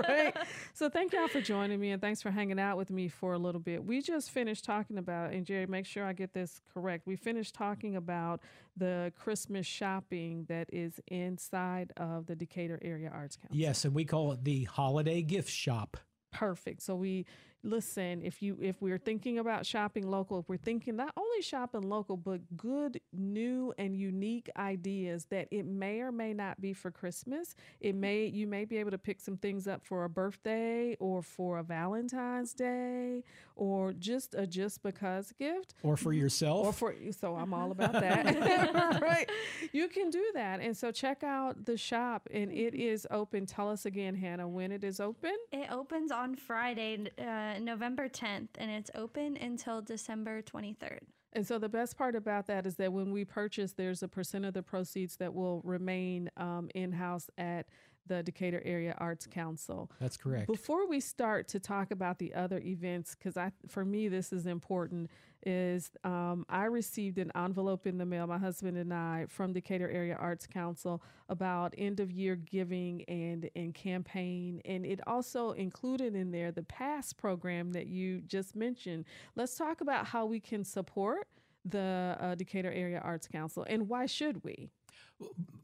right? 0.09 0.35
So 0.75 0.89
thank 0.89 1.13
y'all 1.13 1.29
for 1.29 1.41
joining 1.41 1.79
me 1.81 1.91
and 1.91 2.01
thanks 2.03 2.23
for 2.23 2.31
hanging 2.31 2.59
out 2.59 2.77
with 2.77 2.91
me 2.91 3.09
for 3.09 3.35
a 3.35 3.39
little 3.39 3.61
bit. 3.61 3.85
We 3.85 4.03
just 4.03 4.31
finished 4.31 4.65
talking 4.65 4.99
about, 4.99 5.33
and 5.33 5.45
Jerry, 5.47 5.67
make 5.67 5.87
sure 5.87 6.05
I 6.05 6.13
get 6.13 6.35
this 6.35 6.61
correct. 6.73 7.07
We 7.07 7.17
finished 7.17 7.55
talking 7.55 7.97
about 7.97 8.41
the 8.77 9.13
Christmas 9.19 9.67
shopping 9.67 10.47
that 10.49 10.69
is 10.73 11.01
inside 11.09 11.93
of 11.97 12.27
the 12.27 12.35
Decatur 12.35 12.79
Area 12.83 13.11
Arts 13.13 13.37
Council. 13.37 13.57
Yes, 13.57 13.85
and 13.85 13.95
we 13.95 14.05
call 14.05 14.33
it 14.33 14.45
the 14.45 14.65
Holiday 14.65 15.23
Gift 15.23 15.51
Shop. 15.51 15.97
Perfect. 16.33 16.83
So 16.83 16.95
we 16.95 17.27
listen 17.63 18.23
if 18.23 18.43
you 18.43 18.57
if 18.61 18.81
we're 18.81 18.99
thinking 18.99 19.39
about 19.39 19.67
shopping 19.67 20.09
local 20.11 20.39
if 20.39 20.49
we're 20.49 20.57
thinking 20.57 20.97
not 20.97 21.13
only 21.17 21.43
shopping 21.43 21.83
local 21.83 22.17
but 22.17 22.41
good 22.57 23.01
new 23.13 23.73
and 23.79 23.97
unique 23.97 24.49
ideas 24.57 25.27
that 25.27 25.47
it 25.51 25.67
may 25.67 26.01
or 26.01 26.13
may 26.13 26.33
not 26.33 26.61
be 26.61 26.73
for 26.73 26.91
christmas. 26.91 27.55
It 27.81 27.95
may 27.95 28.27
you 28.27 28.47
may 28.47 28.65
be 28.65 28.79
able 28.79 28.91
to 28.91 28.99
pick 28.99 29.21
some 29.21 29.37
things 29.37 29.67
up 29.67 29.85
for 29.85 30.05
a 30.05 30.09
birthday 30.09 30.97
or 31.01 31.23
for 31.23 31.59
a 31.59 31.63
valentine's 31.63 32.53
day 32.53 33.23
or 33.57 33.93
just 33.93 34.35
a 34.35 34.47
just 34.47 34.83
because 34.83 35.33
gift. 35.39 35.75
Or 35.83 35.97
for 35.97 36.13
yourself. 36.13 36.67
Or 36.67 36.73
for 36.73 36.95
so 37.13 37.37
i'm 37.37 37.53
all 37.55 37.71
about 37.71 37.93
that. 37.93 39.01
Right. 39.01 39.31
You 39.73 39.89
can 39.89 40.11
do 40.11 40.25
that. 40.35 40.61
And 40.61 40.77
so 40.77 40.91
check 40.91 41.23
out 41.23 41.65
the 41.65 41.77
shop 41.77 42.29
and 42.33 42.53
it 42.53 42.75
is 42.75 43.07
open. 43.11 43.47
Tell 43.47 43.71
us 43.71 43.87
again 43.87 44.15
hannah 44.15 44.49
when 44.49 44.73
it 44.73 44.85
is 44.85 45.01
open. 45.01 45.35
It 45.53 45.71
opens 45.71 46.11
on 46.11 46.37
friday 46.37 47.11
uh, 47.19 47.50
November 47.59 48.09
10th, 48.09 48.49
and 48.59 48.71
it's 48.71 48.91
open 48.95 49.37
until 49.37 49.83
December 49.83 50.43
23rd. 50.43 51.01
And 51.33 51.47
so 51.47 51.59
the 51.59 51.69
best 51.69 51.97
part 51.97 52.17
about 52.17 52.47
that 52.49 52.67
is 52.67 52.77
that 52.77 52.93
when 52.93 53.13
we 53.13 53.25
purchase, 53.25 53.73
there's 53.73 54.03
a 54.03 54.09
percent 54.09 54.45
of 54.45 54.53
the 54.53 54.63
proceeds 54.63 55.17
that 55.17 55.33
will 55.33 55.63
remain 55.65 56.29
um, 56.37 56.69
in 56.75 56.93
house 56.93 57.31
at 57.39 57.67
the 58.07 58.23
Decatur 58.23 58.63
Area 58.65 58.95
Arts 58.99 59.27
Council. 59.27 59.91
That's 60.01 60.17
correct. 60.17 60.47
Before 60.47 60.89
we 60.89 61.01
start 61.01 61.49
to 61.49 61.61
talk 61.61 61.91
about 61.91 62.19
the 62.19 62.35
other 62.35 62.59
events, 62.59 63.15
because 63.15 63.37
I, 63.37 63.53
for 63.69 63.85
me, 63.85 64.09
this 64.09 64.33
is 64.33 64.47
important 64.47 65.11
is 65.47 65.91
um, 66.05 66.45
I 66.49 66.65
received 66.65 67.19
an 67.19 67.33
envelope 67.35 67.87
in 67.87 67.99
the 67.99 68.05
mail, 68.05 68.27
my 68.27 68.39
husband 68.39 68.77
and 68.77 68.93
I, 68.93 69.27
from 69.29 69.53
Decatur 69.53 69.89
Area 69.89 70.17
Arts 70.17 70.47
Council 70.47 71.03
about 71.29 71.75
end 71.79 72.01
of 72.01 72.11
year 72.11 72.37
giving 72.37 73.05
and, 73.05 73.49
and 73.57 73.75
campaign. 73.75 74.61
And 74.65 74.85
it 74.85 75.01
also 75.07 75.53
included 75.53 76.15
in 76.15 76.31
there 76.31 76.53
the 76.53 76.63
PASS 76.63 77.13
program 77.13 77.73
that 77.73 77.87
you 77.87 78.21
just 78.23 78.55
mentioned. 78.55 79.07
Let's 79.35 79.57
talk 79.57 79.81
about 79.81 80.07
how 80.07 80.27
we 80.27 80.41
can 80.41 80.65
support 80.65 81.27
the 81.65 82.17
uh, 82.21 82.35
Decatur 82.35 82.73
Area 82.73 83.01
Arts 83.05 83.27
Council 83.27 83.65
and 83.69 83.89
why 83.89 84.07
should 84.07 84.43
we? 84.45 84.71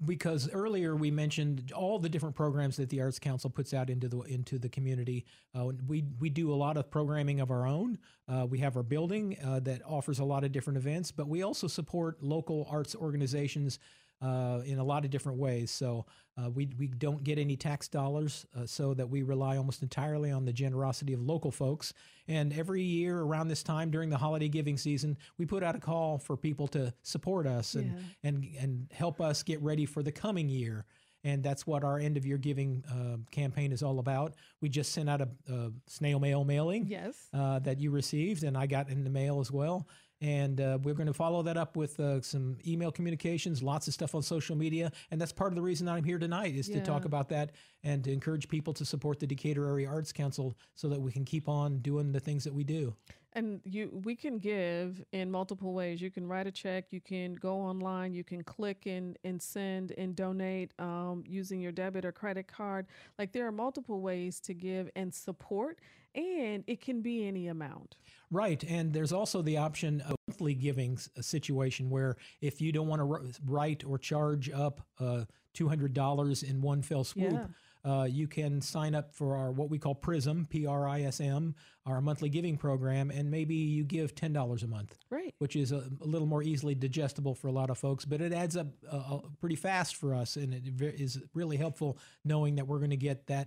because 0.04 0.50
earlier 0.52 0.94
we 0.94 1.10
mentioned 1.10 1.72
all 1.74 1.98
the 1.98 2.08
different 2.08 2.34
programs 2.34 2.76
that 2.76 2.88
the 2.90 3.00
Arts 3.00 3.18
Council 3.18 3.50
puts 3.50 3.72
out 3.72 3.90
into 3.90 4.08
the 4.08 4.20
into 4.22 4.58
the 4.58 4.68
community. 4.68 5.24
Uh, 5.54 5.70
we 5.86 6.04
we 6.20 6.28
do 6.28 6.52
a 6.52 6.54
lot 6.54 6.76
of 6.76 6.90
programming 6.90 7.40
of 7.40 7.50
our 7.50 7.66
own. 7.66 7.98
Uh, 8.28 8.46
we 8.48 8.58
have 8.58 8.76
our 8.76 8.82
building 8.82 9.36
uh, 9.44 9.60
that 9.60 9.82
offers 9.86 10.18
a 10.18 10.24
lot 10.24 10.44
of 10.44 10.52
different 10.52 10.76
events, 10.76 11.10
but 11.10 11.28
we 11.28 11.42
also 11.42 11.66
support 11.66 12.22
local 12.22 12.66
arts 12.70 12.94
organizations 12.94 13.78
uh, 14.22 14.60
in 14.64 14.78
a 14.78 14.84
lot 14.84 15.04
of 15.04 15.10
different 15.10 15.38
ways. 15.38 15.70
So 15.70 16.06
uh, 16.38 16.50
we 16.50 16.68
we 16.78 16.88
don't 16.88 17.24
get 17.24 17.38
any 17.38 17.56
tax 17.56 17.88
dollars, 17.88 18.46
uh, 18.56 18.66
so 18.66 18.94
that 18.94 19.08
we 19.08 19.22
rely 19.22 19.56
almost 19.56 19.82
entirely 19.82 20.30
on 20.30 20.44
the 20.44 20.52
generosity 20.52 21.12
of 21.12 21.20
local 21.20 21.50
folks. 21.50 21.92
And 22.28 22.52
every 22.52 22.82
year 22.82 23.20
around 23.20 23.48
this 23.48 23.62
time 23.62 23.90
during 23.90 24.10
the 24.10 24.18
holiday 24.18 24.48
giving 24.48 24.76
season, 24.76 25.16
we 25.38 25.46
put 25.46 25.62
out 25.62 25.76
a 25.76 25.80
call 25.80 26.18
for 26.18 26.36
people 26.36 26.68
to 26.68 26.92
support 27.02 27.46
us 27.46 27.74
and 27.74 27.86
yeah. 27.86 28.28
and 28.28 28.46
and 28.58 28.92
help 28.92 29.20
us 29.20 29.42
get 29.42 29.60
ready 29.62 29.86
for 29.86 30.02
the 30.02 30.12
coming 30.12 30.48
year. 30.48 30.84
And 31.24 31.42
that's 31.42 31.66
what 31.66 31.82
our 31.82 31.98
end 31.98 32.16
of 32.16 32.24
year 32.24 32.38
giving 32.38 32.84
uh, 32.88 33.16
campaign 33.32 33.72
is 33.72 33.82
all 33.82 33.98
about. 33.98 34.34
We 34.60 34.68
just 34.68 34.92
sent 34.92 35.10
out 35.10 35.20
a, 35.20 35.28
a 35.52 35.72
snail 35.88 36.20
mail 36.20 36.44
mailing 36.44 36.86
yes. 36.86 37.16
Uh, 37.32 37.58
that 37.60 37.80
you 37.80 37.90
received, 37.90 38.44
and 38.44 38.56
I 38.56 38.66
got 38.66 38.90
in 38.90 39.02
the 39.02 39.10
mail 39.10 39.40
as 39.40 39.50
well. 39.50 39.88
And 40.20 40.60
uh, 40.60 40.78
we're 40.82 40.94
going 40.94 41.08
to 41.08 41.14
follow 41.14 41.42
that 41.42 41.56
up 41.56 41.76
with 41.76 42.00
uh, 42.00 42.22
some 42.22 42.56
email 42.66 42.90
communications, 42.90 43.62
lots 43.62 43.86
of 43.86 43.94
stuff 43.94 44.14
on 44.14 44.22
social 44.22 44.56
media. 44.56 44.90
And 45.10 45.20
that's 45.20 45.32
part 45.32 45.52
of 45.52 45.56
the 45.56 45.62
reason 45.62 45.88
I'm 45.88 46.04
here 46.04 46.18
tonight 46.18 46.54
is 46.54 46.68
yeah. 46.68 46.76
to 46.76 46.80
talk 46.82 47.04
about 47.04 47.28
that 47.30 47.52
and 47.84 48.02
to 48.04 48.12
encourage 48.12 48.48
people 48.48 48.72
to 48.74 48.84
support 48.84 49.20
the 49.20 49.26
Decatur 49.26 49.66
Area 49.68 49.88
Arts 49.88 50.12
Council 50.12 50.56
so 50.74 50.88
that 50.88 51.00
we 51.00 51.12
can 51.12 51.24
keep 51.24 51.48
on 51.48 51.78
doing 51.78 52.12
the 52.12 52.20
things 52.20 52.44
that 52.44 52.54
we 52.54 52.64
do. 52.64 52.94
And 53.36 53.60
you, 53.64 53.90
we 54.02 54.16
can 54.16 54.38
give 54.38 55.04
in 55.12 55.30
multiple 55.30 55.74
ways. 55.74 56.00
You 56.00 56.10
can 56.10 56.26
write 56.26 56.46
a 56.46 56.50
check. 56.50 56.86
You 56.90 57.02
can 57.02 57.34
go 57.34 57.56
online. 57.60 58.14
You 58.14 58.24
can 58.24 58.42
click 58.42 58.86
and, 58.86 59.18
and 59.24 59.40
send 59.42 59.92
and 59.98 60.16
donate 60.16 60.72
um, 60.78 61.22
using 61.26 61.60
your 61.60 61.72
debit 61.72 62.06
or 62.06 62.12
credit 62.12 62.48
card. 62.48 62.86
Like 63.18 63.32
there 63.32 63.46
are 63.46 63.52
multiple 63.52 64.00
ways 64.00 64.40
to 64.40 64.54
give 64.54 64.88
and 64.96 65.14
support, 65.14 65.80
and 66.16 66.64
it 66.66 66.80
can 66.80 67.02
be 67.02 67.26
any 67.26 67.48
amount. 67.48 67.96
Right, 68.30 68.62
and 68.64 68.92
there's 68.92 69.12
also 69.12 69.42
the 69.42 69.58
option 69.58 70.00
of 70.00 70.16
monthly 70.26 70.54
giving 70.54 70.98
situation 71.20 71.90
where 71.90 72.16
if 72.40 72.60
you 72.60 72.72
don't 72.72 72.88
want 72.88 73.00
to 73.00 73.40
write 73.44 73.84
or 73.84 73.98
charge 73.98 74.50
up 74.50 74.80
uh, 74.98 75.24
$200 75.54 76.42
in 76.42 76.60
one 76.60 76.82
fell 76.82 77.04
swoop. 77.04 77.32
Yeah. 77.32 77.46
Uh, 77.84 78.02
you 78.02 78.26
can 78.26 78.60
sign 78.60 78.96
up 78.96 79.14
for 79.14 79.36
our 79.36 79.52
what 79.52 79.70
we 79.70 79.78
call 79.78 79.94
Prism, 79.94 80.44
P 80.50 80.66
R 80.66 80.88
I 80.88 81.02
S 81.02 81.20
M, 81.20 81.54
our 81.84 82.00
monthly 82.00 82.28
giving 82.28 82.56
program, 82.56 83.12
and 83.12 83.30
maybe 83.30 83.54
you 83.54 83.84
give 83.84 84.12
ten 84.12 84.32
dollars 84.32 84.64
a 84.64 84.66
month, 84.66 84.98
right? 85.08 85.32
Which 85.38 85.54
is 85.54 85.70
a, 85.70 85.88
a, 86.00 86.04
little 86.04 86.26
more 86.26 86.42
easily 86.42 86.74
digestible 86.74 87.36
for 87.36 87.46
a 87.46 87.52
lot 87.52 87.70
of 87.70 87.78
folks, 87.78 88.04
but 88.04 88.20
it 88.20 88.32
adds 88.32 88.56
up 88.56 88.66
uh, 88.90 89.18
pretty 89.40 89.54
fast 89.54 89.94
for 89.94 90.14
us, 90.14 90.34
and 90.34 90.52
it 90.52 90.64
is 91.00 91.22
really 91.32 91.56
helpful 91.56 91.96
knowing 92.24 92.56
that 92.56 92.66
we're 92.66 92.78
going 92.78 92.90
to 92.90 92.96
get 92.96 93.28
that 93.28 93.46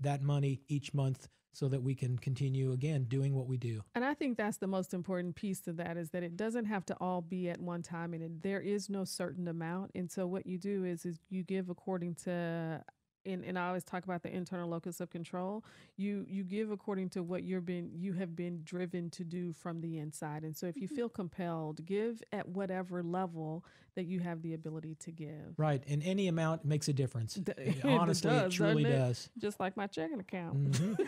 that 0.00 0.22
money 0.22 0.60
each 0.68 0.94
month 0.94 1.28
so 1.52 1.68
that 1.68 1.82
we 1.82 1.94
can 1.94 2.16
continue 2.18 2.72
again 2.72 3.04
doing 3.04 3.34
what 3.34 3.46
we 3.46 3.56
do. 3.56 3.82
And 3.94 4.04
I 4.04 4.14
think 4.14 4.36
that's 4.36 4.58
the 4.58 4.66
most 4.66 4.94
important 4.94 5.34
piece 5.34 5.60
to 5.62 5.72
that 5.74 5.96
is 5.96 6.10
that 6.10 6.22
it 6.22 6.36
doesn't 6.36 6.66
have 6.66 6.86
to 6.86 6.96
all 7.00 7.20
be 7.20 7.48
at 7.50 7.60
one 7.60 7.82
time 7.82 8.14
and 8.14 8.22
it, 8.22 8.42
there 8.42 8.60
is 8.60 8.88
no 8.88 9.04
certain 9.04 9.48
amount. 9.48 9.90
And 9.94 10.10
so 10.10 10.26
what 10.26 10.46
you 10.46 10.58
do 10.58 10.84
is 10.84 11.04
is 11.04 11.18
you 11.28 11.42
give 11.42 11.68
according 11.68 12.14
to 12.26 12.82
and, 13.26 13.44
and 13.44 13.58
I 13.58 13.68
always 13.68 13.84
talk 13.84 14.04
about 14.04 14.22
the 14.22 14.34
internal 14.34 14.68
locus 14.68 15.00
of 15.00 15.10
control. 15.10 15.64
You 15.96 16.24
you 16.28 16.44
give 16.44 16.70
according 16.70 17.10
to 17.10 17.22
what 17.22 17.44
you're 17.44 17.60
been 17.60 17.90
you 17.94 18.12
have 18.14 18.34
been 18.34 18.62
driven 18.64 19.10
to 19.10 19.24
do 19.24 19.52
from 19.52 19.80
the 19.80 19.98
inside. 19.98 20.42
And 20.44 20.56
so 20.56 20.66
if 20.66 20.76
you 20.76 20.86
mm-hmm. 20.86 20.96
feel 20.96 21.08
compelled, 21.08 21.84
give 21.84 22.22
at 22.32 22.48
whatever 22.48 23.02
level 23.02 23.64
that 23.96 24.06
you 24.06 24.20
have 24.20 24.42
the 24.42 24.54
ability 24.54 24.96
to 25.00 25.10
give. 25.10 25.54
Right. 25.56 25.82
And 25.88 26.02
any 26.02 26.28
amount 26.28 26.64
makes 26.64 26.88
a 26.88 26.92
difference. 26.92 27.38
Honestly, 27.84 28.30
it, 28.30 28.34
does, 28.34 28.54
it 28.54 28.56
truly 28.56 28.84
it? 28.84 28.96
does. 28.96 29.28
Just 29.38 29.60
like 29.60 29.76
my 29.76 29.86
checking 29.86 30.20
account. 30.20 30.72
Mm-hmm. 30.72 31.02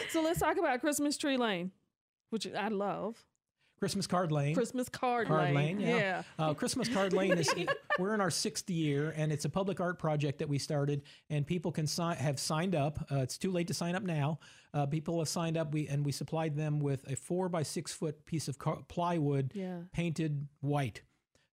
so 0.10 0.22
let's 0.22 0.40
talk 0.40 0.56
about 0.58 0.80
Christmas 0.80 1.16
Tree 1.16 1.36
Lane, 1.36 1.70
which 2.30 2.46
I 2.54 2.68
love. 2.68 3.24
Christmas 3.78 4.06
Card 4.06 4.32
Lane. 4.32 4.54
Christmas 4.54 4.88
Card, 4.88 5.28
Card 5.28 5.54
Lane. 5.54 5.54
Lane 5.54 5.80
yeah. 5.80 5.96
yeah. 5.96 6.22
Uh, 6.38 6.54
Christmas 6.54 6.88
Card 6.88 7.12
Lane 7.12 7.32
is 7.32 7.52
we're 7.98 8.14
in 8.14 8.20
our 8.20 8.30
sixth 8.30 8.70
year, 8.70 9.12
and 9.16 9.32
it's 9.32 9.44
a 9.44 9.50
public 9.50 9.80
art 9.80 9.98
project 9.98 10.38
that 10.38 10.48
we 10.48 10.58
started, 10.58 11.02
and 11.28 11.46
people 11.46 11.70
can 11.70 11.86
sign 11.86 12.16
have 12.16 12.38
signed 12.38 12.74
up. 12.74 12.98
Uh, 13.10 13.16
it's 13.16 13.36
too 13.36 13.50
late 13.50 13.66
to 13.68 13.74
sign 13.74 13.94
up 13.94 14.02
now. 14.02 14.38
Uh, 14.72 14.86
people 14.86 15.18
have 15.18 15.28
signed 15.28 15.56
up. 15.56 15.72
We 15.72 15.88
and 15.88 16.04
we 16.04 16.12
supplied 16.12 16.56
them 16.56 16.80
with 16.80 17.10
a 17.10 17.16
four 17.16 17.48
by 17.48 17.62
six 17.62 17.92
foot 17.92 18.24
piece 18.24 18.48
of 18.48 18.58
car, 18.58 18.78
plywood 18.88 19.52
yeah. 19.54 19.78
painted 19.92 20.48
white. 20.60 21.02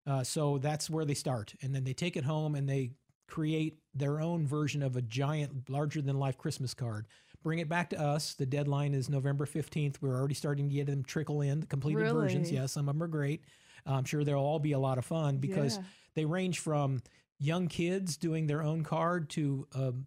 Uh, 0.06 0.24
so 0.24 0.58
that's 0.58 0.90
where 0.90 1.06
they 1.06 1.14
start, 1.14 1.54
and 1.62 1.76
then 1.76 1.84
they 1.84 1.94
take 1.94 2.16
it 2.16 2.24
home 2.24 2.56
and 2.56 2.68
they 2.68 2.92
create 3.28 3.80
their 3.96 4.20
own 4.20 4.46
version 4.46 4.84
of 4.84 4.96
a 4.96 5.02
giant, 5.02 5.70
larger 5.70 6.02
than 6.02 6.20
life 6.20 6.38
Christmas 6.38 6.74
card 6.74 7.08
bring 7.44 7.60
it 7.60 7.70
back 7.70 7.90
to 7.92 8.00
us. 8.00 8.34
The 8.34 8.46
deadline 8.46 8.94
is 8.94 9.10
November 9.10 9.46
15th. 9.46 9.98
We're 10.02 10.16
already 10.16 10.34
starting 10.34 10.70
to 10.70 10.76
get 10.76 10.88
them 10.88 11.04
trickle 11.04 11.42
in, 11.42 11.60
the 11.60 11.68
completed 11.68 12.02
really? 12.02 12.14
versions. 12.14 12.52
Yes, 12.52 12.72
some 12.72 12.88
of 12.90 12.96
them 12.96 13.04
are 13.04 13.08
great. 13.08 13.44
I'm 13.86 14.06
sure 14.06 14.24
they'll 14.24 14.38
all 14.38 14.60
be 14.60 14.72
a 14.72 14.80
lot 14.80 14.98
of 14.98 15.06
fun 15.06 15.38
because 15.38 15.78
yeah. 15.78 15.84
they 16.16 16.26
range 16.26 16.60
from 16.60 17.02
young 17.38 17.68
kids 17.68 18.16
doing 18.16 18.48
their 18.48 18.64
own 18.64 18.84
card 18.84 19.30
to 19.32 19.68
um, 19.76 20.06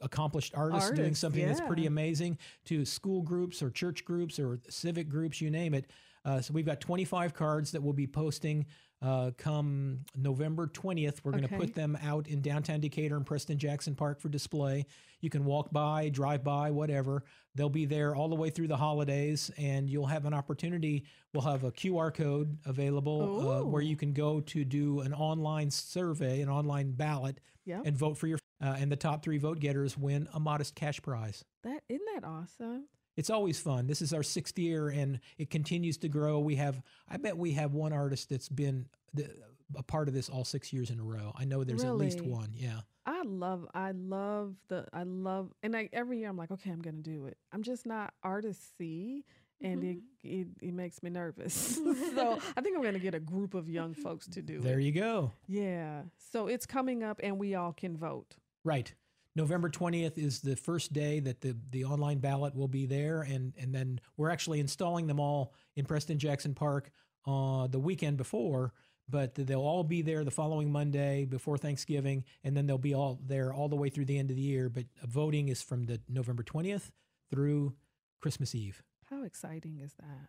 accomplished 0.00 0.54
artists, 0.56 0.90
doing 0.90 1.00
Artists, 1.00 1.20
something 1.20 1.46
that's 1.46 1.60
pretty 1.60 1.86
amazing, 1.86 2.38
to 2.64 2.84
school 2.84 3.22
groups 3.22 3.62
or 3.62 3.70
church 3.70 4.04
groups 4.04 4.38
or 4.38 4.60
civic 4.68 5.08
groups, 5.08 5.40
you 5.40 5.50
name 5.50 5.74
it. 5.74 5.90
Uh, 6.24 6.40
so 6.40 6.54
we've 6.54 6.66
got 6.66 6.80
25 6.80 7.34
cards 7.34 7.72
that 7.72 7.82
we'll 7.82 7.92
be 7.92 8.06
posting 8.06 8.66
uh, 9.02 9.32
come 9.36 10.00
November 10.16 10.66
20th. 10.68 11.20
We're 11.24 11.32
going 11.32 11.48
to 11.48 11.56
put 11.56 11.74
them 11.74 11.98
out 12.02 12.28
in 12.28 12.40
downtown 12.40 12.80
Decatur 12.80 13.16
and 13.16 13.26
Preston 13.26 13.58
Jackson 13.58 13.94
Park 13.94 14.20
for 14.20 14.28
display. 14.28 14.86
You 15.20 15.28
can 15.30 15.44
walk 15.44 15.70
by, 15.72 16.08
drive 16.08 16.42
by, 16.44 16.70
whatever. 16.70 17.24
They'll 17.54 17.68
be 17.68 17.84
there 17.84 18.14
all 18.14 18.28
the 18.28 18.34
way 18.36 18.50
through 18.50 18.68
the 18.68 18.76
holidays, 18.76 19.50
and 19.58 19.90
you'll 19.90 20.06
have 20.06 20.24
an 20.24 20.34
opportunity. 20.34 21.04
We'll 21.32 21.42
have 21.42 21.64
a 21.64 21.72
QR 21.72 22.14
code 22.14 22.56
available 22.64 23.48
uh, 23.50 23.64
where 23.64 23.82
you 23.82 23.96
can 23.96 24.12
go 24.12 24.40
to 24.40 24.64
do 24.64 25.00
an 25.00 25.12
online 25.12 25.70
survey, 25.70 26.40
an 26.40 26.48
online 26.48 26.92
ballot, 26.92 27.40
Yep. 27.64 27.82
and 27.86 27.96
vote 27.96 28.18
for 28.18 28.26
your. 28.26 28.38
Uh, 28.60 28.76
and 28.78 28.90
the 28.92 28.96
top 28.96 29.24
three 29.24 29.38
vote 29.38 29.58
getters 29.58 29.98
win 29.98 30.28
a 30.34 30.38
modest 30.40 30.74
cash 30.76 31.00
prize. 31.02 31.44
That 31.64 31.82
isn't 31.88 32.06
that 32.14 32.24
awesome? 32.24 32.86
It's 33.16 33.30
always 33.30 33.58
fun. 33.58 33.86
This 33.86 34.00
is 34.00 34.12
our 34.12 34.22
sixth 34.22 34.58
year, 34.58 34.88
and 34.88 35.20
it 35.38 35.50
continues 35.50 35.98
to 35.98 36.08
grow. 36.08 36.40
We 36.40 36.56
have, 36.56 36.82
I 37.08 37.18
bet 37.18 37.36
we 37.36 37.52
have 37.52 37.74
one 37.74 37.92
artist 37.92 38.30
that's 38.30 38.48
been 38.48 38.86
the, 39.12 39.28
a 39.76 39.82
part 39.82 40.08
of 40.08 40.14
this 40.14 40.28
all 40.28 40.44
six 40.44 40.72
years 40.72 40.90
in 40.90 40.98
a 40.98 41.02
row. 41.02 41.32
I 41.36 41.44
know 41.44 41.64
there's 41.64 41.84
at 41.84 41.96
least 41.96 42.20
one. 42.20 42.50
Yeah. 42.54 42.80
I 43.04 43.22
love, 43.22 43.66
I 43.74 43.92
love 43.92 44.54
the, 44.68 44.86
I 44.92 45.02
love, 45.02 45.52
and 45.62 45.72
like 45.72 45.90
every 45.92 46.18
year 46.18 46.28
I'm 46.28 46.36
like, 46.36 46.52
okay, 46.52 46.70
I'm 46.70 46.80
gonna 46.80 46.98
do 46.98 47.26
it. 47.26 47.36
I'm 47.52 47.62
just 47.62 47.84
not 47.84 48.14
artisty, 48.24 49.24
and 49.60 49.82
it, 49.82 49.96
mm-hmm. 49.96 50.40
it 50.40 50.46
it 50.68 50.74
makes 50.74 51.02
me 51.02 51.10
nervous. 51.10 51.52
so 52.14 52.38
I 52.56 52.60
think 52.60 52.76
I'm 52.76 52.82
gonna 52.82 52.98
get 53.00 53.14
a 53.14 53.20
group 53.20 53.54
of 53.54 53.68
young 53.68 53.94
folks 53.94 54.28
to 54.28 54.42
do 54.42 54.56
it. 54.56 54.62
There 54.62 54.78
it. 54.78 54.84
you 54.84 54.92
go. 54.92 55.32
Yeah. 55.48 56.02
So 56.32 56.46
it's 56.46 56.64
coming 56.64 57.02
up, 57.02 57.20
and 57.22 57.38
we 57.38 57.54
all 57.56 57.72
can 57.72 57.96
vote. 57.96 58.36
Right. 58.64 58.94
November 59.34 59.70
20th 59.70 60.18
is 60.18 60.40
the 60.40 60.56
first 60.56 60.92
day 60.92 61.20
that 61.20 61.40
the, 61.40 61.56
the 61.70 61.84
online 61.84 62.18
ballot 62.18 62.54
will 62.54 62.68
be 62.68 62.84
there. 62.86 63.22
And, 63.22 63.52
and 63.58 63.74
then 63.74 64.00
we're 64.16 64.30
actually 64.30 64.60
installing 64.60 65.06
them 65.06 65.18
all 65.18 65.54
in 65.76 65.86
Preston 65.86 66.18
Jackson 66.18 66.54
Park 66.54 66.90
uh, 67.26 67.66
the 67.66 67.78
weekend 67.78 68.18
before, 68.18 68.72
but 69.08 69.34
they'll 69.34 69.60
all 69.60 69.84
be 69.84 70.02
there 70.02 70.22
the 70.24 70.30
following 70.30 70.70
Monday 70.70 71.24
before 71.24 71.56
Thanksgiving. 71.56 72.24
And 72.44 72.54
then 72.56 72.66
they'll 72.66 72.76
be 72.78 72.94
all 72.94 73.20
there 73.26 73.54
all 73.54 73.68
the 73.68 73.76
way 73.76 73.88
through 73.88 74.04
the 74.06 74.18
end 74.18 74.30
of 74.30 74.36
the 74.36 74.42
year. 74.42 74.68
But 74.68 74.84
voting 75.04 75.48
is 75.48 75.62
from 75.62 75.84
the 75.84 76.00
November 76.08 76.42
20th 76.42 76.90
through 77.30 77.74
Christmas 78.20 78.54
Eve. 78.54 78.82
How 79.08 79.22
exciting 79.24 79.78
is 79.78 79.94
that? 79.94 80.28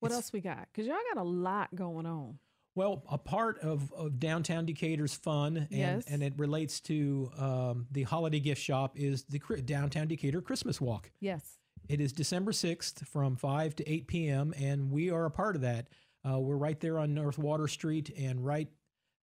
What 0.00 0.10
It's- 0.10 0.16
else 0.24 0.32
we 0.32 0.40
got? 0.40 0.68
Cause 0.74 0.86
y'all 0.86 0.96
got 1.12 1.20
a 1.20 1.26
lot 1.28 1.74
going 1.74 2.06
on. 2.06 2.38
Well, 2.78 3.02
a 3.10 3.18
part 3.18 3.58
of, 3.58 3.92
of 3.92 4.20
downtown 4.20 4.64
Decatur's 4.64 5.12
fun, 5.12 5.56
and, 5.56 5.66
Yes. 5.72 6.04
and 6.06 6.22
it 6.22 6.34
relates 6.36 6.78
to 6.82 7.28
um, 7.36 7.86
the 7.90 8.04
holiday 8.04 8.38
gift 8.38 8.62
shop, 8.62 8.92
is 8.96 9.24
the 9.24 9.40
downtown 9.64 10.06
Decatur 10.06 10.40
Christmas 10.40 10.80
Walk. 10.80 11.10
Yes. 11.18 11.58
It 11.88 12.00
is 12.00 12.12
December 12.12 12.52
6th 12.52 13.04
from 13.08 13.34
5 13.34 13.74
to 13.74 13.90
8 13.90 14.06
p.m., 14.06 14.54
and 14.56 14.92
we 14.92 15.10
are 15.10 15.24
a 15.24 15.30
part 15.30 15.56
of 15.56 15.62
that. 15.62 15.88
Uh, 16.24 16.38
we're 16.38 16.56
right 16.56 16.78
there 16.78 17.00
on 17.00 17.14
North 17.14 17.36
Water 17.36 17.66
Street 17.66 18.10
and 18.16 18.46
right 18.46 18.68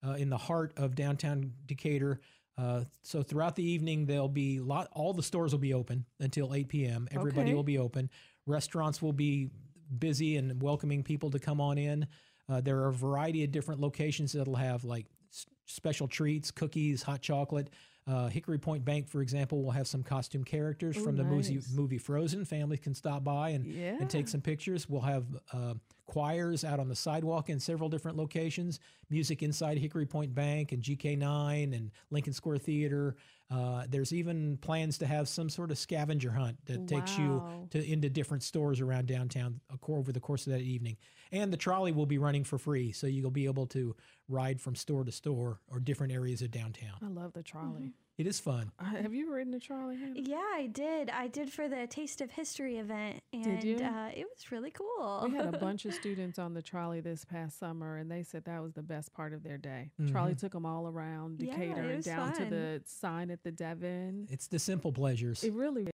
uh, 0.05 0.15
in 0.15 0.29
the 0.29 0.37
heart 0.37 0.73
of 0.75 0.93
downtown 0.93 1.53
Decatur. 1.65 2.19
Uh, 2.57 2.83
so 3.03 3.23
throughout 3.23 3.55
the 3.55 3.63
evening, 3.63 4.05
there'll 4.05 4.27
be 4.27 4.59
lot. 4.59 4.89
All 4.91 5.13
the 5.13 5.23
stores 5.23 5.53
will 5.53 5.59
be 5.59 5.73
open 5.73 6.03
until 6.19 6.53
8 6.53 6.67
p.m. 6.67 7.07
Everybody 7.09 7.51
Okay. 7.51 7.55
will 7.55 7.63
be 7.63 7.77
open. 7.77 8.09
Restaurants 8.45 9.01
will 9.01 9.13
be 9.13 9.49
busy 9.97 10.35
and 10.35 10.61
welcoming 10.61 11.03
people 11.03 11.29
to 11.29 11.39
come 11.39 11.61
on 11.61 11.77
in. 11.77 12.05
Uh, 12.47 12.61
there 12.61 12.77
are 12.79 12.87
a 12.89 12.93
variety 12.93 13.43
of 13.43 13.51
different 13.51 13.81
locations 13.81 14.33
that'll 14.33 14.55
have 14.55 14.83
like 14.83 15.05
s- 15.31 15.45
special 15.65 16.07
treats, 16.07 16.51
cookies, 16.51 17.01
hot 17.03 17.21
chocolate. 17.21 17.69
Uh, 18.07 18.27
Hickory 18.27 18.59
Point 18.59 18.85
Bank, 18.85 19.07
for 19.09 19.21
example, 19.23 19.63
will 19.63 19.71
have 19.71 19.87
some 19.87 20.03
costume 20.03 20.43
characters 20.43 20.95
Ooh, 20.95 21.03
from 21.03 21.15
the 21.15 21.23
movie, 21.23 21.55
nice. 21.55 21.73
movie 21.73 21.97
Frozen. 21.97 22.45
Families 22.45 22.79
can 22.81 22.93
stop 22.93 23.23
by 23.23 23.49
and, 23.49 23.65
and 23.65 24.07
take 24.07 24.27
some 24.27 24.41
pictures. 24.41 24.87
We'll 24.87 25.01
have 25.01 25.25
uh, 25.51 25.73
choirs 26.05 26.63
out 26.63 26.79
on 26.79 26.87
the 26.87 26.95
sidewalk 26.95 27.49
in 27.49 27.59
several 27.59 27.89
different 27.89 28.15
locations, 28.15 28.79
music 29.09 29.41
inside 29.41 29.79
Hickory 29.79 30.05
Point 30.05 30.35
Bank 30.35 30.71
and 30.71 30.83
GK9 30.83 31.75
and 31.75 31.89
Lincoln 32.11 32.33
Square 32.33 32.59
Theater. 32.59 33.15
Uh, 33.51 33.85
there's 33.87 34.11
even 34.11 34.57
plans 34.57 34.97
to 34.97 35.05
have 35.05 35.27
some 35.27 35.49
sort 35.49 35.69
of 35.69 35.77
scavenger 35.77 36.31
hunt 36.31 36.57
that 36.65 36.87
takes 36.87 37.17
you 37.17 37.43
to 37.69 37.83
into 37.91 38.09
different 38.09 38.41
stores 38.41 38.81
around 38.81 39.07
downtown 39.07 39.59
over 39.87 40.11
the 40.11 40.19
course 40.19 40.47
of 40.47 40.53
that 40.53 40.61
evening. 40.61 40.97
And 41.31 41.53
the 41.53 41.57
trolley 41.57 41.91
will 41.91 42.07
be 42.07 42.17
running 42.17 42.43
for 42.43 42.57
free, 42.57 42.91
so 42.91 43.07
you'll 43.07 43.29
be 43.29 43.45
able 43.45 43.67
to 43.67 43.95
ride 44.27 44.59
from 44.59 44.75
store 44.75 45.03
to 45.03 45.11
store 45.11 45.59
or 45.67 45.79
different 45.79 46.11
areas 46.11 46.41
of 46.41 46.49
downtown. 46.51 46.97
I 47.03 47.07
love 47.07 47.33
the 47.33 47.43
trolley. 47.43 47.93
It 48.17 48.27
is 48.27 48.39
fun. 48.39 48.71
Uh, 48.79 48.85
have 48.85 49.13
you 49.13 49.29
ridden 49.33 49.51
the 49.51 49.59
trolley? 49.59 49.97
Hannah? 49.97 50.13
Yeah, 50.15 50.37
I 50.37 50.67
did. 50.71 51.09
I 51.09 51.27
did 51.27 51.51
for 51.51 51.67
the 51.67 51.85
Taste 51.85 52.21
of 52.21 52.31
History 52.31 52.77
event, 52.77 53.21
and 53.33 53.61
you? 53.61 53.75
Uh, 53.75 54.09
it 54.15 54.25
was 54.25 54.51
really 54.51 54.71
cool. 54.71 55.27
We 55.29 55.35
had 55.35 55.53
a 55.53 55.57
bunch 55.59 55.83
of 55.83 55.93
students 55.93 56.39
on 56.39 56.53
the 56.53 56.61
trolley 56.61 57.01
this 57.01 57.25
past 57.25 57.59
summer, 57.59 57.97
and 57.97 58.09
they 58.09 58.23
said 58.23 58.45
that 58.45 58.61
was 58.61 58.73
the 58.73 58.83
best 58.83 59.13
part 59.13 59.33
of 59.33 59.43
their 59.43 59.57
day. 59.57 59.91
Trolley 60.09 60.33
took 60.33 60.53
them 60.53 60.65
all 60.65 60.87
around 60.87 61.39
Decatur 61.39 61.71
it 61.71 61.77
and 61.77 61.95
was 61.97 62.05
down 62.05 62.33
to 62.35 62.45
the 62.45 62.81
sign 62.85 63.29
at 63.31 63.43
the 63.43 63.51
Devon. 63.51 64.27
It's 64.29 64.47
the 64.47 64.59
simple 64.59 64.93
pleasures. 64.93 65.43
It 65.43 65.53
really. 65.53 65.87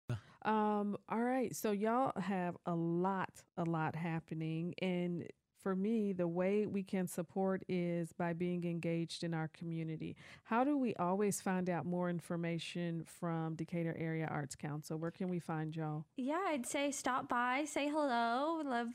Um. 0.43 0.97
All 1.09 1.21
right. 1.21 1.55
So 1.55 1.71
y'all 1.71 2.11
have 2.21 2.55
a 2.67 2.75
lot, 2.75 3.31
a 3.57 3.63
lot 3.63 3.95
happening, 3.95 4.75
and 4.79 5.27
for 5.61 5.75
me, 5.75 6.13
the 6.13 6.27
way 6.27 6.65
we 6.65 6.83
can 6.83 7.07
support 7.07 7.63
is 7.69 8.11
by 8.13 8.33
being 8.33 8.63
engaged 8.65 9.23
in 9.23 9.33
our 9.33 9.47
community. 9.49 10.15
How 10.43 10.63
do 10.63 10.77
we 10.77 10.95
always 10.95 11.39
find 11.41 11.69
out 11.69 11.85
more 11.85 12.09
information 12.09 13.03
from 13.05 13.55
Decatur 13.55 13.95
Area 13.97 14.27
Arts 14.29 14.55
Council? 14.55 14.97
Where 14.97 15.11
can 15.11 15.29
we 15.29 15.39
find 15.39 15.75
y'all? 15.75 16.05
yeah, 16.17 16.39
I'd 16.47 16.65
say 16.65 16.91
stop 16.91 17.29
by, 17.29 17.65
say 17.65 17.87
hello. 17.89 18.61
Love, 18.65 18.87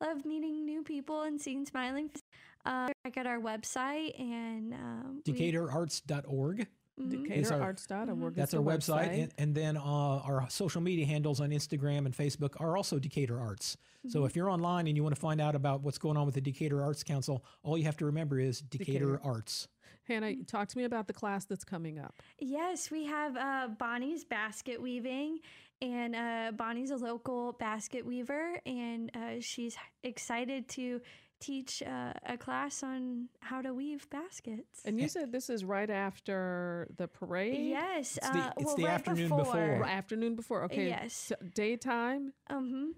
love 0.00 0.24
meeting 0.24 0.64
new 0.64 0.82
people 0.82 1.22
and 1.22 1.40
seeing 1.40 1.66
smiling. 1.66 2.08
faces. 2.08 2.22
Uh, 2.64 2.88
check 3.04 3.16
out 3.16 3.26
our 3.26 3.38
website 3.38 4.18
and 4.20 4.74
um, 4.74 5.22
we- 5.26 5.32
DecaturArts.org. 5.32 6.66
Mhm. 6.98 7.30
Is 7.30 7.50
our- 7.50 7.72
DecaturArts.org. 7.74 8.34
That's 8.34 8.54
our 8.54 8.60
website. 8.62 9.22
And, 9.22 9.34
and 9.38 9.54
then 9.54 9.76
uh, 9.76 9.80
our 9.82 10.46
social 10.50 10.80
media 10.80 11.06
handles 11.06 11.40
on 11.40 11.50
Instagram 11.50 12.06
and 12.06 12.14
Facebook 12.14 12.60
are 12.60 12.76
also 12.76 12.98
Decatur 12.98 13.38
Arts. 13.38 13.76
So 14.08 14.24
if 14.24 14.34
you're 14.36 14.48
online 14.48 14.86
and 14.86 14.96
you 14.96 15.02
want 15.02 15.14
to 15.14 15.20
find 15.20 15.40
out 15.40 15.54
about 15.54 15.82
what's 15.82 15.98
going 15.98 16.16
on 16.16 16.24
with 16.24 16.34
the 16.34 16.40
Decatur 16.40 16.82
Arts 16.82 17.02
Council, 17.02 17.44
all 17.62 17.76
you 17.76 17.84
have 17.84 17.96
to 17.98 18.06
remember 18.06 18.38
is 18.40 18.60
Decatur, 18.60 18.92
Decatur. 18.92 19.20
Arts. 19.22 19.68
Hannah, 20.04 20.34
talk 20.46 20.68
to 20.68 20.78
me 20.78 20.84
about 20.84 21.06
the 21.06 21.12
class 21.12 21.44
that's 21.44 21.64
coming 21.64 21.98
up. 21.98 22.14
Yes, 22.38 22.90
we 22.90 23.04
have 23.04 23.36
uh, 23.36 23.68
Bonnie's 23.78 24.24
basket 24.24 24.80
weaving, 24.80 25.40
and 25.82 26.16
uh, 26.16 26.52
Bonnie's 26.56 26.90
a 26.90 26.96
local 26.96 27.52
basket 27.52 28.06
weaver, 28.06 28.58
and 28.64 29.10
uh, 29.14 29.40
she's 29.40 29.76
excited 30.04 30.66
to 30.70 31.02
teach 31.40 31.82
uh, 31.82 32.12
a 32.26 32.36
class 32.36 32.82
on 32.82 33.28
how 33.40 33.62
to 33.62 33.72
weave 33.74 34.08
baskets. 34.10 34.82
And 34.84 35.00
you 35.00 35.08
said 35.08 35.32
this 35.32 35.48
is 35.50 35.64
right 35.64 35.90
after 35.90 36.88
the 36.96 37.08
parade? 37.08 37.68
yes, 37.70 38.16
It's 38.16 38.30
the- 38.30 38.38
uh, 38.38 38.52
it's 38.56 38.64
well, 38.66 38.76
the 38.76 38.84
right 38.84 38.92
afternoon 38.94 39.28
before. 39.28 39.44
before. 39.44 39.84
Afternoon 39.86 40.34
before. 40.36 40.62
Okay. 40.64 40.88
Yes. 40.88 41.28
t- 41.28 41.46
daytime. 41.54 42.32
Um, 42.48 42.94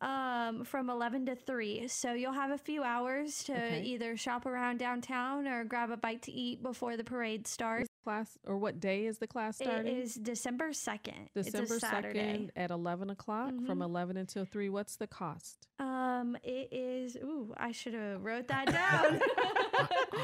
um, 0.00 0.64
from 0.64 0.90
11 0.90 1.26
to 1.26 1.36
3. 1.36 1.88
So 1.88 2.12
you'll 2.12 2.32
have 2.32 2.50
a 2.50 2.58
few 2.58 2.82
hours 2.82 3.44
to 3.44 3.52
Okay. 3.54 3.82
either 3.82 4.16
shop 4.16 4.44
around 4.44 4.78
downtown 4.78 5.46
or 5.46 5.64
grab 5.64 5.90
a 5.90 5.96
bite 5.96 6.22
to 6.22 6.32
eat 6.32 6.62
before 6.62 6.96
the 6.96 7.04
parade 7.04 7.46
starts. 7.46 7.88
Class 8.04 8.36
or 8.46 8.58
what 8.58 8.80
day 8.80 9.06
is 9.06 9.16
the 9.18 9.26
class 9.26 9.56
starting? 9.56 9.96
is 9.96 10.14
December 10.14 10.70
2nd. 10.72 11.28
December 11.34 11.62
it's 11.64 11.70
a 11.72 11.80
Saturday. 11.80 12.18
second 12.32 12.52
at 12.54 12.70
eleven 12.70 13.08
o'clock 13.08 13.48
from 13.66 13.78
Mhm. 13.78 13.84
eleven 13.84 14.16
until 14.18 14.44
three. 14.44 14.68
What's 14.68 14.96
the 14.96 15.06
cost? 15.06 15.66
Um, 15.78 16.36
it 16.44 16.68
is. 16.70 17.16
Ooh, 17.16 17.54
I 17.56 17.72
should 17.72 17.94
have 17.94 18.22
wrote 18.22 18.48
that 18.48 18.66
down. 18.70 19.20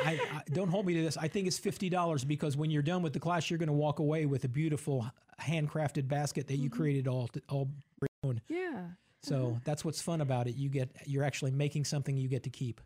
I, 0.05 0.21
I, 0.33 0.43
don't 0.53 0.69
hold 0.69 0.85
me 0.87 0.95
to 0.95 1.03
this. 1.03 1.16
I 1.16 1.27
think 1.29 1.47
it's 1.47 1.59
fifty 1.59 1.88
dollars 1.88 2.23
because 2.23 2.57
when 2.57 2.71
you're 2.71 2.83
done 2.83 3.03
with 3.03 3.14
the 3.14 3.21
class, 3.21 3.49
you're 3.51 3.59
going 3.59 3.69
to 3.69 3.73
walk 3.73 3.99
away 3.99 4.27
with 4.27 4.45
a 4.45 4.49
beautiful 4.49 5.11
handcrafted 5.40 6.07
basket 6.07 6.47
that 6.49 6.57
you 6.57 6.69
created 6.71 7.09
all 7.09 7.31
all 7.49 7.71
your 8.03 8.09
own. 8.25 8.40
Yeah. 8.49 8.88
So 9.23 9.59
that's 9.64 9.85
what's 9.87 10.03
fun 10.03 10.21
about 10.21 10.47
it. 10.49 10.55
You 10.55 10.69
get 10.69 10.95
you're 11.07 11.25
actually 11.25 11.51
making 11.53 11.85
something 11.87 12.16
you 12.16 12.29
get 12.29 12.43
to 12.45 12.51
keep 12.51 12.81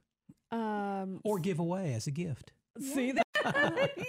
Um. 0.53 1.21
or 1.25 1.39
give 1.41 1.59
away 1.59 1.95
as 1.95 2.07
a 2.07 2.11
gift. 2.13 2.53
See 2.81 3.13
that, 3.13 3.24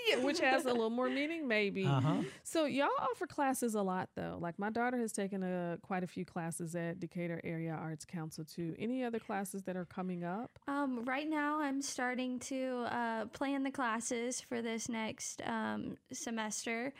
Yeah, 0.08 0.17
which 0.24 0.39
has 0.39 0.65
a 0.65 0.69
little 0.69 0.89
more 0.89 1.10
meaning, 1.10 1.48
maybe. 1.48 1.86
Uh 1.86 2.00
huh. 2.00 2.17
So 2.43 2.65
y'all 2.65 2.89
offer 3.00 3.26
classes 3.28 3.76
a 3.76 3.82
lot, 3.82 4.10
though. 4.15 4.38
Like 4.39 4.60
my 4.60 4.69
daughter 4.69 4.98
has 4.98 5.12
taken 5.12 5.43
a 5.43 5.78
quite 5.82 6.04
a 6.04 6.08
few 6.08 6.26
classes 6.26 6.76
at 6.76 7.00
Decatur 7.00 7.41
Area 7.43 7.71
Arts 7.74 8.06
Council 8.06 8.45
too. 8.45 8.76
Any 8.78 9.04
other 9.04 9.19
classes 9.19 9.63
that 9.63 9.76
are 9.76 9.86
coming 9.86 10.24
up? 10.24 10.60
um, 10.67 11.04
right 11.06 11.30
now, 11.30 11.60
I'm 11.60 11.82
starting 11.82 12.39
to 12.39 12.86
uh, 12.89 13.26
plan 13.28 13.63
the 13.63 13.71
classes 13.71 14.41
for 14.41 14.62
this 14.62 14.89
next 14.89 15.41
um, 15.45 15.98
semester. 16.12 16.93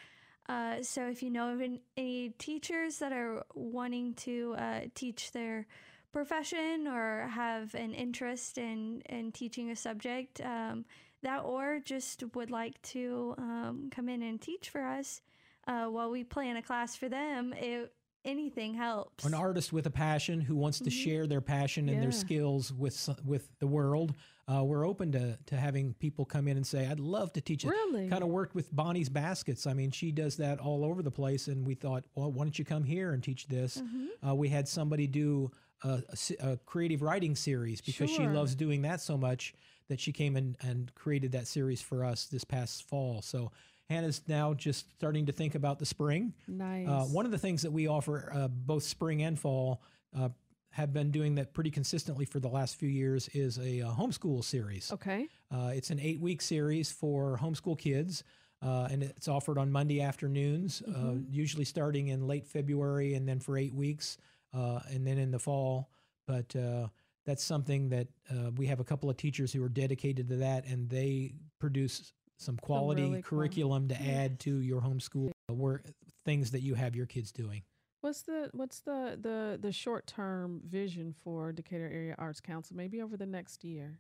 Uh, 0.48 0.82
so 0.84 1.08
if 1.08 1.24
you 1.24 1.30
know 1.32 1.54
of 1.54 1.62
an- 1.62 1.80
any 1.98 2.30
teachers 2.38 3.00
that 3.00 3.12
are 3.12 3.44
wanting 3.56 4.14
to 4.14 4.56
uh, 4.58 4.82
teach 4.94 5.32
their 5.32 5.66
profession 6.12 6.88
or 6.88 7.28
have 7.28 7.74
an 7.76 7.94
interest 7.94 8.58
in, 8.58 9.02
in 9.10 9.32
teaching 9.32 9.70
a 9.72 9.76
subject, 9.76 10.40
um, 10.42 10.86
that 11.26 11.44
or 11.44 11.80
just 11.84 12.24
would 12.36 12.50
like 12.52 12.82
to 12.84 13.36
um, 13.38 13.90
come 13.92 14.08
in 14.10 14.22
and 14.24 14.40
teach 14.40 14.70
for 14.70 14.82
us, 14.84 15.22
uh, 15.68 15.86
while 15.86 16.10
we 16.10 16.24
plan 16.24 16.56
a 16.56 16.62
class 16.62 16.96
for 16.96 17.10
them, 17.10 17.54
it, 17.58 17.92
anything 18.24 18.74
helps. 18.76 19.26
An 19.26 19.34
artist 19.34 19.74
with 19.74 19.86
a 19.88 19.92
passion 19.92 20.40
who 20.42 20.56
wants 20.56 20.80
to 20.80 20.90
Mhm. 20.90 21.04
share 21.04 21.28
their 21.28 21.42
passion 21.42 21.90
and 21.90 21.98
Yeah. 21.98 22.02
their 22.04 22.12
skills 22.12 22.72
with 22.72 23.10
with 23.26 23.50
the 23.60 23.68
world. 23.68 24.16
Uh, 24.48 24.64
we're 24.64 24.86
open 24.88 25.12
to 25.12 25.38
to 25.48 25.58
having 25.58 25.96
people 25.96 26.24
come 26.26 26.48
in 26.48 26.56
and 26.58 26.66
say, 26.68 26.88
"I'd 26.88 27.00
love 27.00 27.34
to 27.34 27.42
teach 27.42 27.66
it." 27.66 27.70
Really? 27.70 28.08
Kind 28.08 28.24
of 28.24 28.30
worked 28.30 28.54
with 28.54 28.72
Bonnie's 28.76 29.10
baskets. 29.10 29.66
I 29.66 29.74
mean, 29.74 29.90
she 29.92 30.12
does 30.12 30.38
that 30.38 30.60
all 30.60 30.86
over 30.86 31.02
the 31.02 31.12
place, 31.12 31.48
and 31.48 31.66
we 31.66 31.74
thought, 31.74 32.06
well, 32.16 32.32
why 32.32 32.46
don't 32.46 32.58
you 32.60 32.66
come 32.66 32.84
here 32.84 33.12
and 33.14 33.24
teach 33.24 33.48
this? 33.48 33.78
Mm-hmm. 33.82 34.28
Uh, 34.28 34.36
we 34.36 34.50
had 34.50 34.68
somebody 34.68 35.08
do 35.08 35.50
a, 35.84 36.04
a 36.42 36.52
a 36.52 36.58
creative 36.58 37.02
writing 37.02 37.36
series 37.36 37.82
because 37.82 38.10
she 38.12 38.28
loves 38.28 38.54
doing 38.56 38.84
that 38.84 39.02
so 39.02 39.18
much 39.18 39.54
that 39.90 40.00
she 40.00 40.12
came 40.12 40.36
in 40.36 40.56
and 40.62 40.94
created 40.96 41.32
that 41.34 41.48
series 41.48 41.82
for 41.82 42.04
us 42.04 42.26
this 42.26 42.44
past 42.44 42.88
fall. 42.88 43.22
So 43.22 43.52
Hannah's 43.90 44.22
now 44.28 44.54
just 44.54 44.92
starting 44.96 45.28
to 45.28 45.32
think 45.32 45.56
about 45.56 45.80
the 45.80 45.86
spring. 45.86 46.34
Nice. 46.48 46.88
Uh, 46.88 47.04
one 47.04 47.26
of 47.26 47.32
the 47.32 47.38
things 47.38 47.62
that 47.62 47.72
we 47.72 47.88
offer 47.88 48.32
uh, 48.34 48.48
both 48.48 48.84
spring 48.84 49.22
and 49.22 49.38
fall 49.38 49.82
uh, 50.18 50.30
have 50.72 50.92
been 50.92 51.12
doing 51.12 51.36
that 51.36 51.54
pretty 51.54 51.72
consistently 51.72 52.26
for 52.26 52.40
the 52.40 52.48
last 52.50 52.76
few 52.76 52.90
years 52.90 53.30
is 53.34 53.58
a, 53.60 53.82
uh 53.82 53.92
homeschool 53.92 54.44
series. 54.44 54.92
okay. 54.92 55.28
Uh, 55.54 55.72
it's 55.74 55.90
an 55.90 56.00
eight 56.00 56.20
week 56.20 56.42
series 56.42 56.92
for 56.92 57.38
homeschool 57.42 57.78
kids. 57.78 58.24
Uh, 58.62 58.88
and 58.90 59.04
it's 59.04 59.28
offered 59.28 59.58
on 59.60 59.72
Monday 59.72 60.02
afternoons, 60.02 60.82
uh, 60.82 61.14
usually 61.30 61.66
starting 61.66 62.08
in 62.08 62.26
late 62.26 62.48
February 62.48 63.14
and 63.14 63.28
then 63.28 63.40
for 63.40 63.58
eight 63.58 63.76
weeks, 63.76 64.18
uh, 64.54 64.80
and 64.90 65.06
then 65.06 65.20
in 65.20 65.30
the 65.30 65.38
fall. 65.38 65.90
But 66.26 66.56
uh, 66.56 66.88
that's 67.26 67.44
something 67.44 67.90
that 67.90 68.08
uh, 68.32 68.52
we 68.56 68.68
have 68.68 68.80
a 68.80 68.84
couple 68.84 69.10
of 69.10 69.18
teachers 69.18 69.52
who 69.52 69.64
are 69.64 69.70
dedicated 69.70 70.30
to 70.30 70.36
that, 70.38 70.66
and 70.66 70.90
they 70.90 71.34
produce 71.60 72.14
some 72.38 72.58
quality 72.58 73.04
really 73.04 73.22
cool- 73.22 73.40
curriculum 73.40 73.88
to 73.88 74.02
add 74.02 74.40
to 74.42 74.60
your 74.60 74.82
homeschool 74.82 75.32
work, 75.50 75.86
things 76.26 76.52
that 76.52 76.62
you 76.62 76.76
have 76.76 76.96
your 76.96 77.06
kids 77.06 77.32
doing. 77.32 77.64
What's 78.02 78.22
the 78.22 78.50
what's 78.54 78.82
the 78.82 79.18
the 79.20 79.58
the 79.60 79.72
short 79.72 80.06
term 80.06 80.62
vision 80.64 81.16
for 81.24 81.52
Decatur 81.52 81.90
Area 81.92 82.16
Arts 82.20 82.40
Council? 82.40 82.76
Maybe 82.76 83.02
over 83.02 83.18
the 83.18 83.26
next 83.26 83.64
year. 83.64 84.00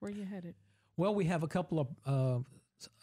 Where 0.00 0.10
are 0.10 0.14
you 0.14 0.24
headed? 0.24 0.54
Well, 0.96 1.14
we 1.14 1.26
have 1.26 1.42
a 1.42 1.48
couple 1.48 1.80
of 1.80 2.44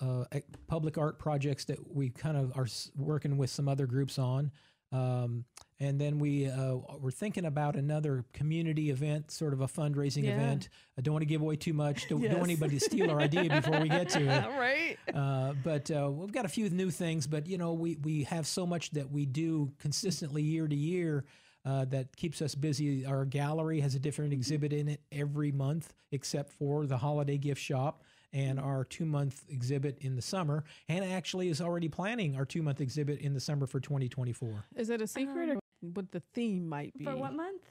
uh, 0.02 0.04
uh, 0.04 0.40
public 0.68 0.98
art 0.98 1.20
projects 1.20 1.66
that 1.66 1.96
we 1.96 2.10
kind 2.10 2.38
of 2.38 2.58
are 2.58 2.68
working 2.98 3.38
with 3.38 3.50
some 3.50 3.68
other 3.68 3.86
groups 3.86 4.18
on. 4.18 4.52
Um, 4.92 5.46
and 5.82 6.00
then 6.00 6.20
we 6.20 6.48
uh, 6.48 6.76
we're 7.00 7.12
thinking 7.12 7.44
about 7.46 7.76
another 7.76 8.24
community 8.34 8.92
event, 8.92 9.32
sort 9.32 9.52
of 9.52 9.62
a 9.62 9.68
fundraising 9.68 10.24
Yeah. 10.26 10.36
event. 10.36 10.70
I 10.98 11.02
don't 11.02 11.14
want 11.14 11.24
to 11.24 11.28
give 11.28 11.42
away 11.42 11.56
too 11.56 11.74
much. 11.74 12.08
Don't, 12.08 12.22
don't 12.22 12.34
want 12.34 12.44
anybody 12.44 12.78
to 12.78 12.86
steal 12.86 13.10
our 13.10 13.20
idea 13.20 13.50
before 13.50 13.80
we 13.82 13.90
get 13.90 14.08
to 14.10 14.20
it. 14.38 14.46
right. 14.58 14.98
Uh, 15.14 15.54
but 15.64 15.90
uh, 15.90 16.10
we've 16.12 16.32
got 16.32 16.46
a 16.46 16.50
few 16.50 16.70
new 16.70 16.92
things. 16.92 17.26
But 17.28 17.48
you 17.48 17.58
know, 17.58 17.74
we 17.74 17.98
we 18.04 18.24
have 18.26 18.46
so 18.46 18.66
much 18.68 18.92
that 18.92 19.12
we 19.12 19.26
do 19.26 19.72
consistently 19.80 20.44
year 20.44 20.68
to 20.68 20.76
year 20.76 21.26
uh, 21.66 21.86
that 21.86 22.16
keeps 22.16 22.42
us 22.42 22.54
busy. 22.56 23.06
Our 23.06 23.26
gallery 23.26 23.80
has 23.82 23.96
a 23.96 24.00
different 24.00 24.34
exhibit 24.34 24.74
in 24.74 24.88
it 24.88 25.02
every 25.12 25.52
month, 25.52 25.94
except 26.12 26.52
for 26.54 26.86
the 26.86 26.98
holiday 26.98 27.38
gift 27.40 27.62
shop 27.62 28.04
and 28.34 28.60
our 28.60 28.86
two 28.86 29.06
month 29.06 29.44
exhibit 29.50 29.98
in 30.00 30.16
the 30.16 30.22
summer. 30.22 30.64
Hannah 30.88 31.08
actually 31.08 31.50
is 31.50 31.60
already 31.60 31.90
planning 31.90 32.36
our 32.38 32.46
two 32.46 32.62
month 32.64 32.80
exhibit 32.80 33.20
in 33.20 33.34
the 33.34 33.40
summer 33.42 33.68
for 33.68 33.80
2024. 33.82 34.64
Is 34.78 34.90
it 34.90 35.02
a 35.02 35.08
secret 35.08 35.50
or 35.50 35.60
what 35.82 36.12
the 36.12 36.22
theme 36.34 36.68
might 36.70 36.98
be? 36.98 37.04
For 37.06 37.16
what 37.16 37.34
month? 37.34 37.62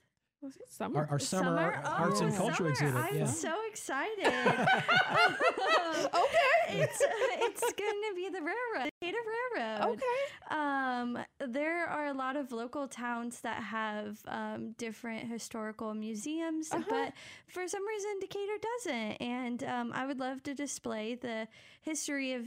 Was 0.42 0.57
summer? 0.68 1.01
Our, 1.01 1.09
our 1.11 1.18
summer, 1.18 1.59
Ar- 1.59 1.83
Oh, 1.85 2.05
arts 2.05 2.20
and 2.20 2.35
culture 2.35 2.55
summer. 2.57 2.70
exhibit. 2.70 2.94
I'm 2.96 3.16
yeah. 3.18 3.27
so 3.27 3.55
excited. 3.70 4.25
okay. 6.14 6.81
It's 6.83 7.03
it's 7.03 7.61
going 7.61 8.01
to 8.09 8.14
be 8.14 8.29
the 8.31 8.40
railroad, 8.40 8.90
Decatur 9.03 9.18
Railroad. 9.55 9.99
okay. 9.99 10.57
Um, 10.57 11.18
there 11.49 11.87
are 11.87 12.07
a 12.07 12.14
lot 12.14 12.37
of 12.37 12.53
local 12.53 12.88
towns 12.88 13.40
that 13.42 13.62
have 13.62 14.18
um, 14.29 14.73
different 14.79 15.29
historical 15.29 15.92
museums, 15.94 16.70
Uh-huh. 16.73 16.85
but 16.88 17.12
for 17.49 17.66
some 17.68 17.87
reason 17.87 18.11
Decatur 18.20 18.59
doesn't. 18.62 19.12
And 19.20 19.64
um, 19.64 19.92
I 19.94 20.07
would 20.07 20.18
love 20.20 20.42
to 20.44 20.55
display 20.55 21.16
the 21.16 21.49
history 21.83 22.33
of 22.33 22.44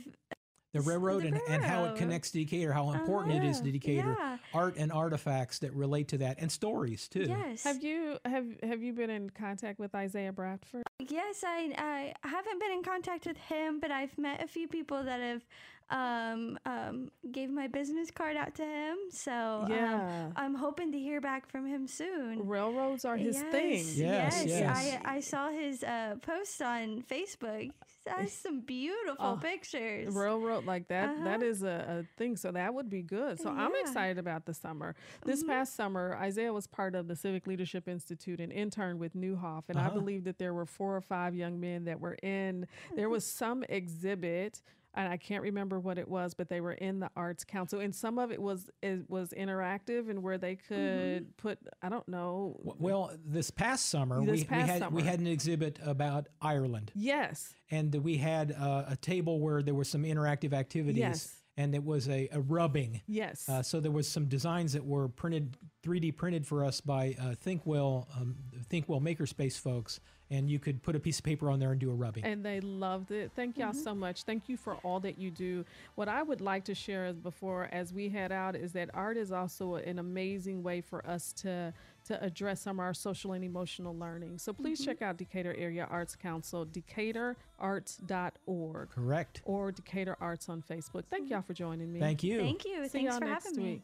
the 0.73 0.81
railroad 0.81 1.23
the 1.23 1.27
and, 1.27 1.41
and 1.47 1.63
how 1.63 1.85
it 1.85 1.95
connects 1.95 2.31
to 2.31 2.39
Decatur, 2.39 2.73
how 2.73 2.91
important 2.91 3.35
it 3.35 3.43
is 3.47 3.57
to 3.61 3.63
Uh-huh. 3.63 3.71
Decatur, 3.71 4.15
Yeah. 4.19 4.37
art 4.53 4.75
and 4.77 4.91
artifacts 4.91 5.59
that 5.59 5.73
relate 5.73 6.07
to 6.09 6.17
that, 6.19 6.37
and 6.39 6.51
stories 6.51 7.07
too. 7.07 7.25
Yes. 7.27 7.63
Have 7.63 7.83
you 7.83 8.17
have 8.25 8.45
have 8.63 8.81
you 8.81 8.91
been 8.93 9.09
in 9.11 9.29
contact 9.29 9.79
with 9.79 9.93
Isaiah 9.95 10.33
Bradford? 10.33 10.83
Yes, 10.99 11.43
I 11.45 12.13
I 12.23 12.27
haven't 12.27 12.59
been 12.59 12.71
in 12.71 12.83
contact 12.83 13.25
with 13.25 13.37
him, 13.37 13.79
but 13.79 13.91
I've 13.91 14.17
met 14.17 14.43
a 14.43 14.47
few 14.47 14.67
people 14.67 15.03
that 15.03 15.19
have 15.19 15.45
um 15.93 16.57
um 16.65 17.09
gave 17.31 17.49
my 17.49 17.67
business 17.67 18.09
card 18.11 18.35
out 18.35 18.55
to 18.55 18.63
him. 18.63 18.97
So 19.11 19.31
Yeah. 19.69 19.95
um, 20.25 20.33
I'm 20.35 20.55
hoping 20.55 20.91
to 20.91 20.99
hear 20.99 21.21
back 21.21 21.49
from 21.49 21.65
him 21.67 21.87
soon. 21.87 22.47
Railroads 22.47 23.05
are 23.05 23.17
his 23.17 23.39
thing. 23.51 23.85
Yes, 23.95 24.43
yes. 24.45 24.69
I 25.05 25.15
I 25.15 25.19
saw 25.21 25.49
his 25.51 25.83
uh 25.83 26.15
post 26.21 26.61
on 26.61 27.03
Facebook. 27.03 27.61
He 27.61 27.71
has 28.07 28.31
some 28.45 28.61
beautiful 28.61 29.15
Oh, 29.33 29.39
pictures. 29.41 30.13
Railroad 30.13 30.65
like 30.65 30.87
that 30.89 31.23
that 31.23 31.35
Uh-huh. 31.41 31.45
is 31.45 31.63
a, 31.63 32.03
a 32.05 32.17
thing. 32.17 32.35
So 32.37 32.51
that 32.51 32.73
would 32.73 32.89
be 32.89 33.01
good. 33.03 33.39
So 33.39 33.49
I'm 33.49 33.71
Mm-hmm. 33.71 33.81
excited 33.87 34.17
about 34.17 34.45
the 34.45 34.53
summer. 34.53 34.95
This 35.25 35.43
past 35.43 35.75
summer, 35.75 36.17
Isaiah 36.19 36.51
was 36.53 36.67
part 36.67 36.95
of 36.95 37.07
the 37.07 37.15
Civic 37.15 37.47
Leadership 37.47 37.87
Institute 37.87 38.39
and 38.41 38.51
interned 38.51 38.99
with 38.99 39.15
Neuhoff. 39.15 39.63
And 39.69 39.77
I 39.79 39.87
Uh-huh. 39.87 39.99
believe 39.99 40.23
that 40.25 40.37
there 40.39 40.53
were 40.53 40.65
four 40.65 40.95
or 40.97 41.01
five 41.01 41.35
young 41.35 41.59
men 41.59 41.85
that 41.85 41.99
were 41.99 42.17
in 42.23 42.67
there 42.95 43.09
was 43.09 43.25
some 43.43 43.63
exhibit 43.69 44.61
and 44.95 45.07
I 45.11 45.17
can't 45.17 45.41
remember 45.43 45.79
what 45.79 45.97
it 45.97 46.07
was, 46.07 46.33
but 46.33 46.49
they 46.49 46.61
were 46.61 46.73
in 46.73 46.99
the 46.99 47.09
Arts 47.15 47.43
Council, 47.43 47.79
and 47.79 47.93
some 47.93 48.17
of 48.19 48.31
it 48.31 48.41
was 48.41 48.69
it 48.81 49.09
was 49.09 49.33
interactive 49.37 50.09
and 50.09 50.21
where 50.23 50.37
they 50.37 50.53
Mm-hmm. 50.53 50.73
could 50.73 51.37
put 51.37 51.59
I 51.81 51.89
don't 51.89 52.07
know. 52.07 52.59
Well, 52.63 53.11
this 53.25 53.49
past 53.51 53.87
summer, 53.89 54.23
This 54.25 54.41
we, 54.41 54.43
past 54.45 54.67
we 54.67 54.69
had 54.79 54.93
we 54.93 55.01
had 55.03 55.19
an 55.19 55.27
exhibit 55.27 55.79
about 55.83 56.27
Ireland, 56.41 56.91
Yes, 56.95 57.53
and 57.71 57.93
we 57.95 58.17
had 58.17 58.51
uh, 58.51 58.85
a 58.87 58.95
table 58.95 59.39
where 59.39 59.61
there 59.63 59.73
were 59.73 59.83
some 59.83 60.03
interactive 60.03 60.53
activities, 60.53 60.99
Yes. 60.99 61.35
and 61.57 61.73
it 61.75 61.83
was 61.83 62.07
a, 62.07 62.29
a 62.31 62.39
rubbing. 62.41 63.01
yes, 63.07 63.47
Uh, 63.49 63.61
so 63.63 63.79
there 63.79 63.91
was 63.91 64.07
some 64.07 64.25
designs 64.27 64.73
that 64.73 64.85
were 64.85 65.07
printed, 65.07 65.57
3D 65.83 66.15
printed 66.15 66.45
for 66.45 66.63
us 66.63 66.81
by 66.81 67.15
uh, 67.19 67.33
Thinkwell, 67.35 68.07
um, 68.15 68.35
Thinkwell 68.69 69.01
Makerspace 69.01 69.59
folks, 69.59 69.99
and 70.33 70.49
you 70.49 70.57
could 70.57 70.81
put 70.81 70.95
a 70.95 70.99
piece 70.99 71.19
of 71.19 71.23
paper 71.23 71.47
on 71.49 71.59
there 71.59 71.71
and 71.71 71.79
do 71.79 71.91
a 71.91 71.93
rubbing. 71.93 72.25
and 72.25 72.43
they 72.43 72.59
loved 72.59 73.11
it. 73.11 73.31
Thank 73.35 73.55
y'all 73.57 73.69
mm-hmm. 73.69 73.77
so 73.77 73.93
much. 73.93 74.23
Thank 74.23 74.49
you 74.49 74.57
for 74.57 74.73
all 74.77 74.99
that 75.01 75.19
you 75.19 75.29
do. 75.29 75.63
What 75.95 76.09
I 76.09 76.23
would 76.23 76.41
like 76.41 76.65
to 76.65 76.75
share 76.75 77.05
as 77.05 77.19
before 77.19 77.69
as 77.71 77.93
we 77.93 78.09
head 78.09 78.31
out 78.31 78.55
is 78.55 78.71
that 78.73 78.89
art 78.95 79.15
is 79.15 79.31
also 79.31 79.75
an 79.75 79.99
amazing 79.99 80.63
way 80.63 80.81
for 80.81 81.05
us 81.07 81.31
to 81.33 81.71
to 82.05 82.21
address 82.21 82.61
some 82.61 82.79
of 82.79 82.83
our 82.83 82.93
social 82.93 83.31
and 83.31 83.45
emotional 83.45 83.97
learning. 83.97 84.37
So 84.37 84.51
please 84.51 84.81
mm-hmm. 84.81 84.91
check 84.91 85.01
out 85.01 85.15
Decatur 85.17 85.55
Area 85.57 85.87
Arts 85.89 86.17
Council, 86.17 86.65
decaturarts.org 86.65 88.89
Correct. 88.89 89.41
or 89.45 89.71
Decatur 89.71 90.17
Arts 90.19 90.49
on 90.49 90.61
Facebook. 90.61 91.05
Thank 91.09 91.25
mm-hmm. 91.25 91.33
y'all 91.33 91.43
for 91.43 91.53
joining 91.53 91.93
me. 91.93 92.01
Thank 92.01 92.21
you. 92.23 92.39
Thank 92.39 92.65
you. 92.65 92.83
See 92.83 92.89
Thanks 92.89 93.11
y'all 93.11 93.19
for 93.19 93.25
next 93.25 93.45
having 93.45 93.63
week. 93.63 93.75
me. 93.75 93.83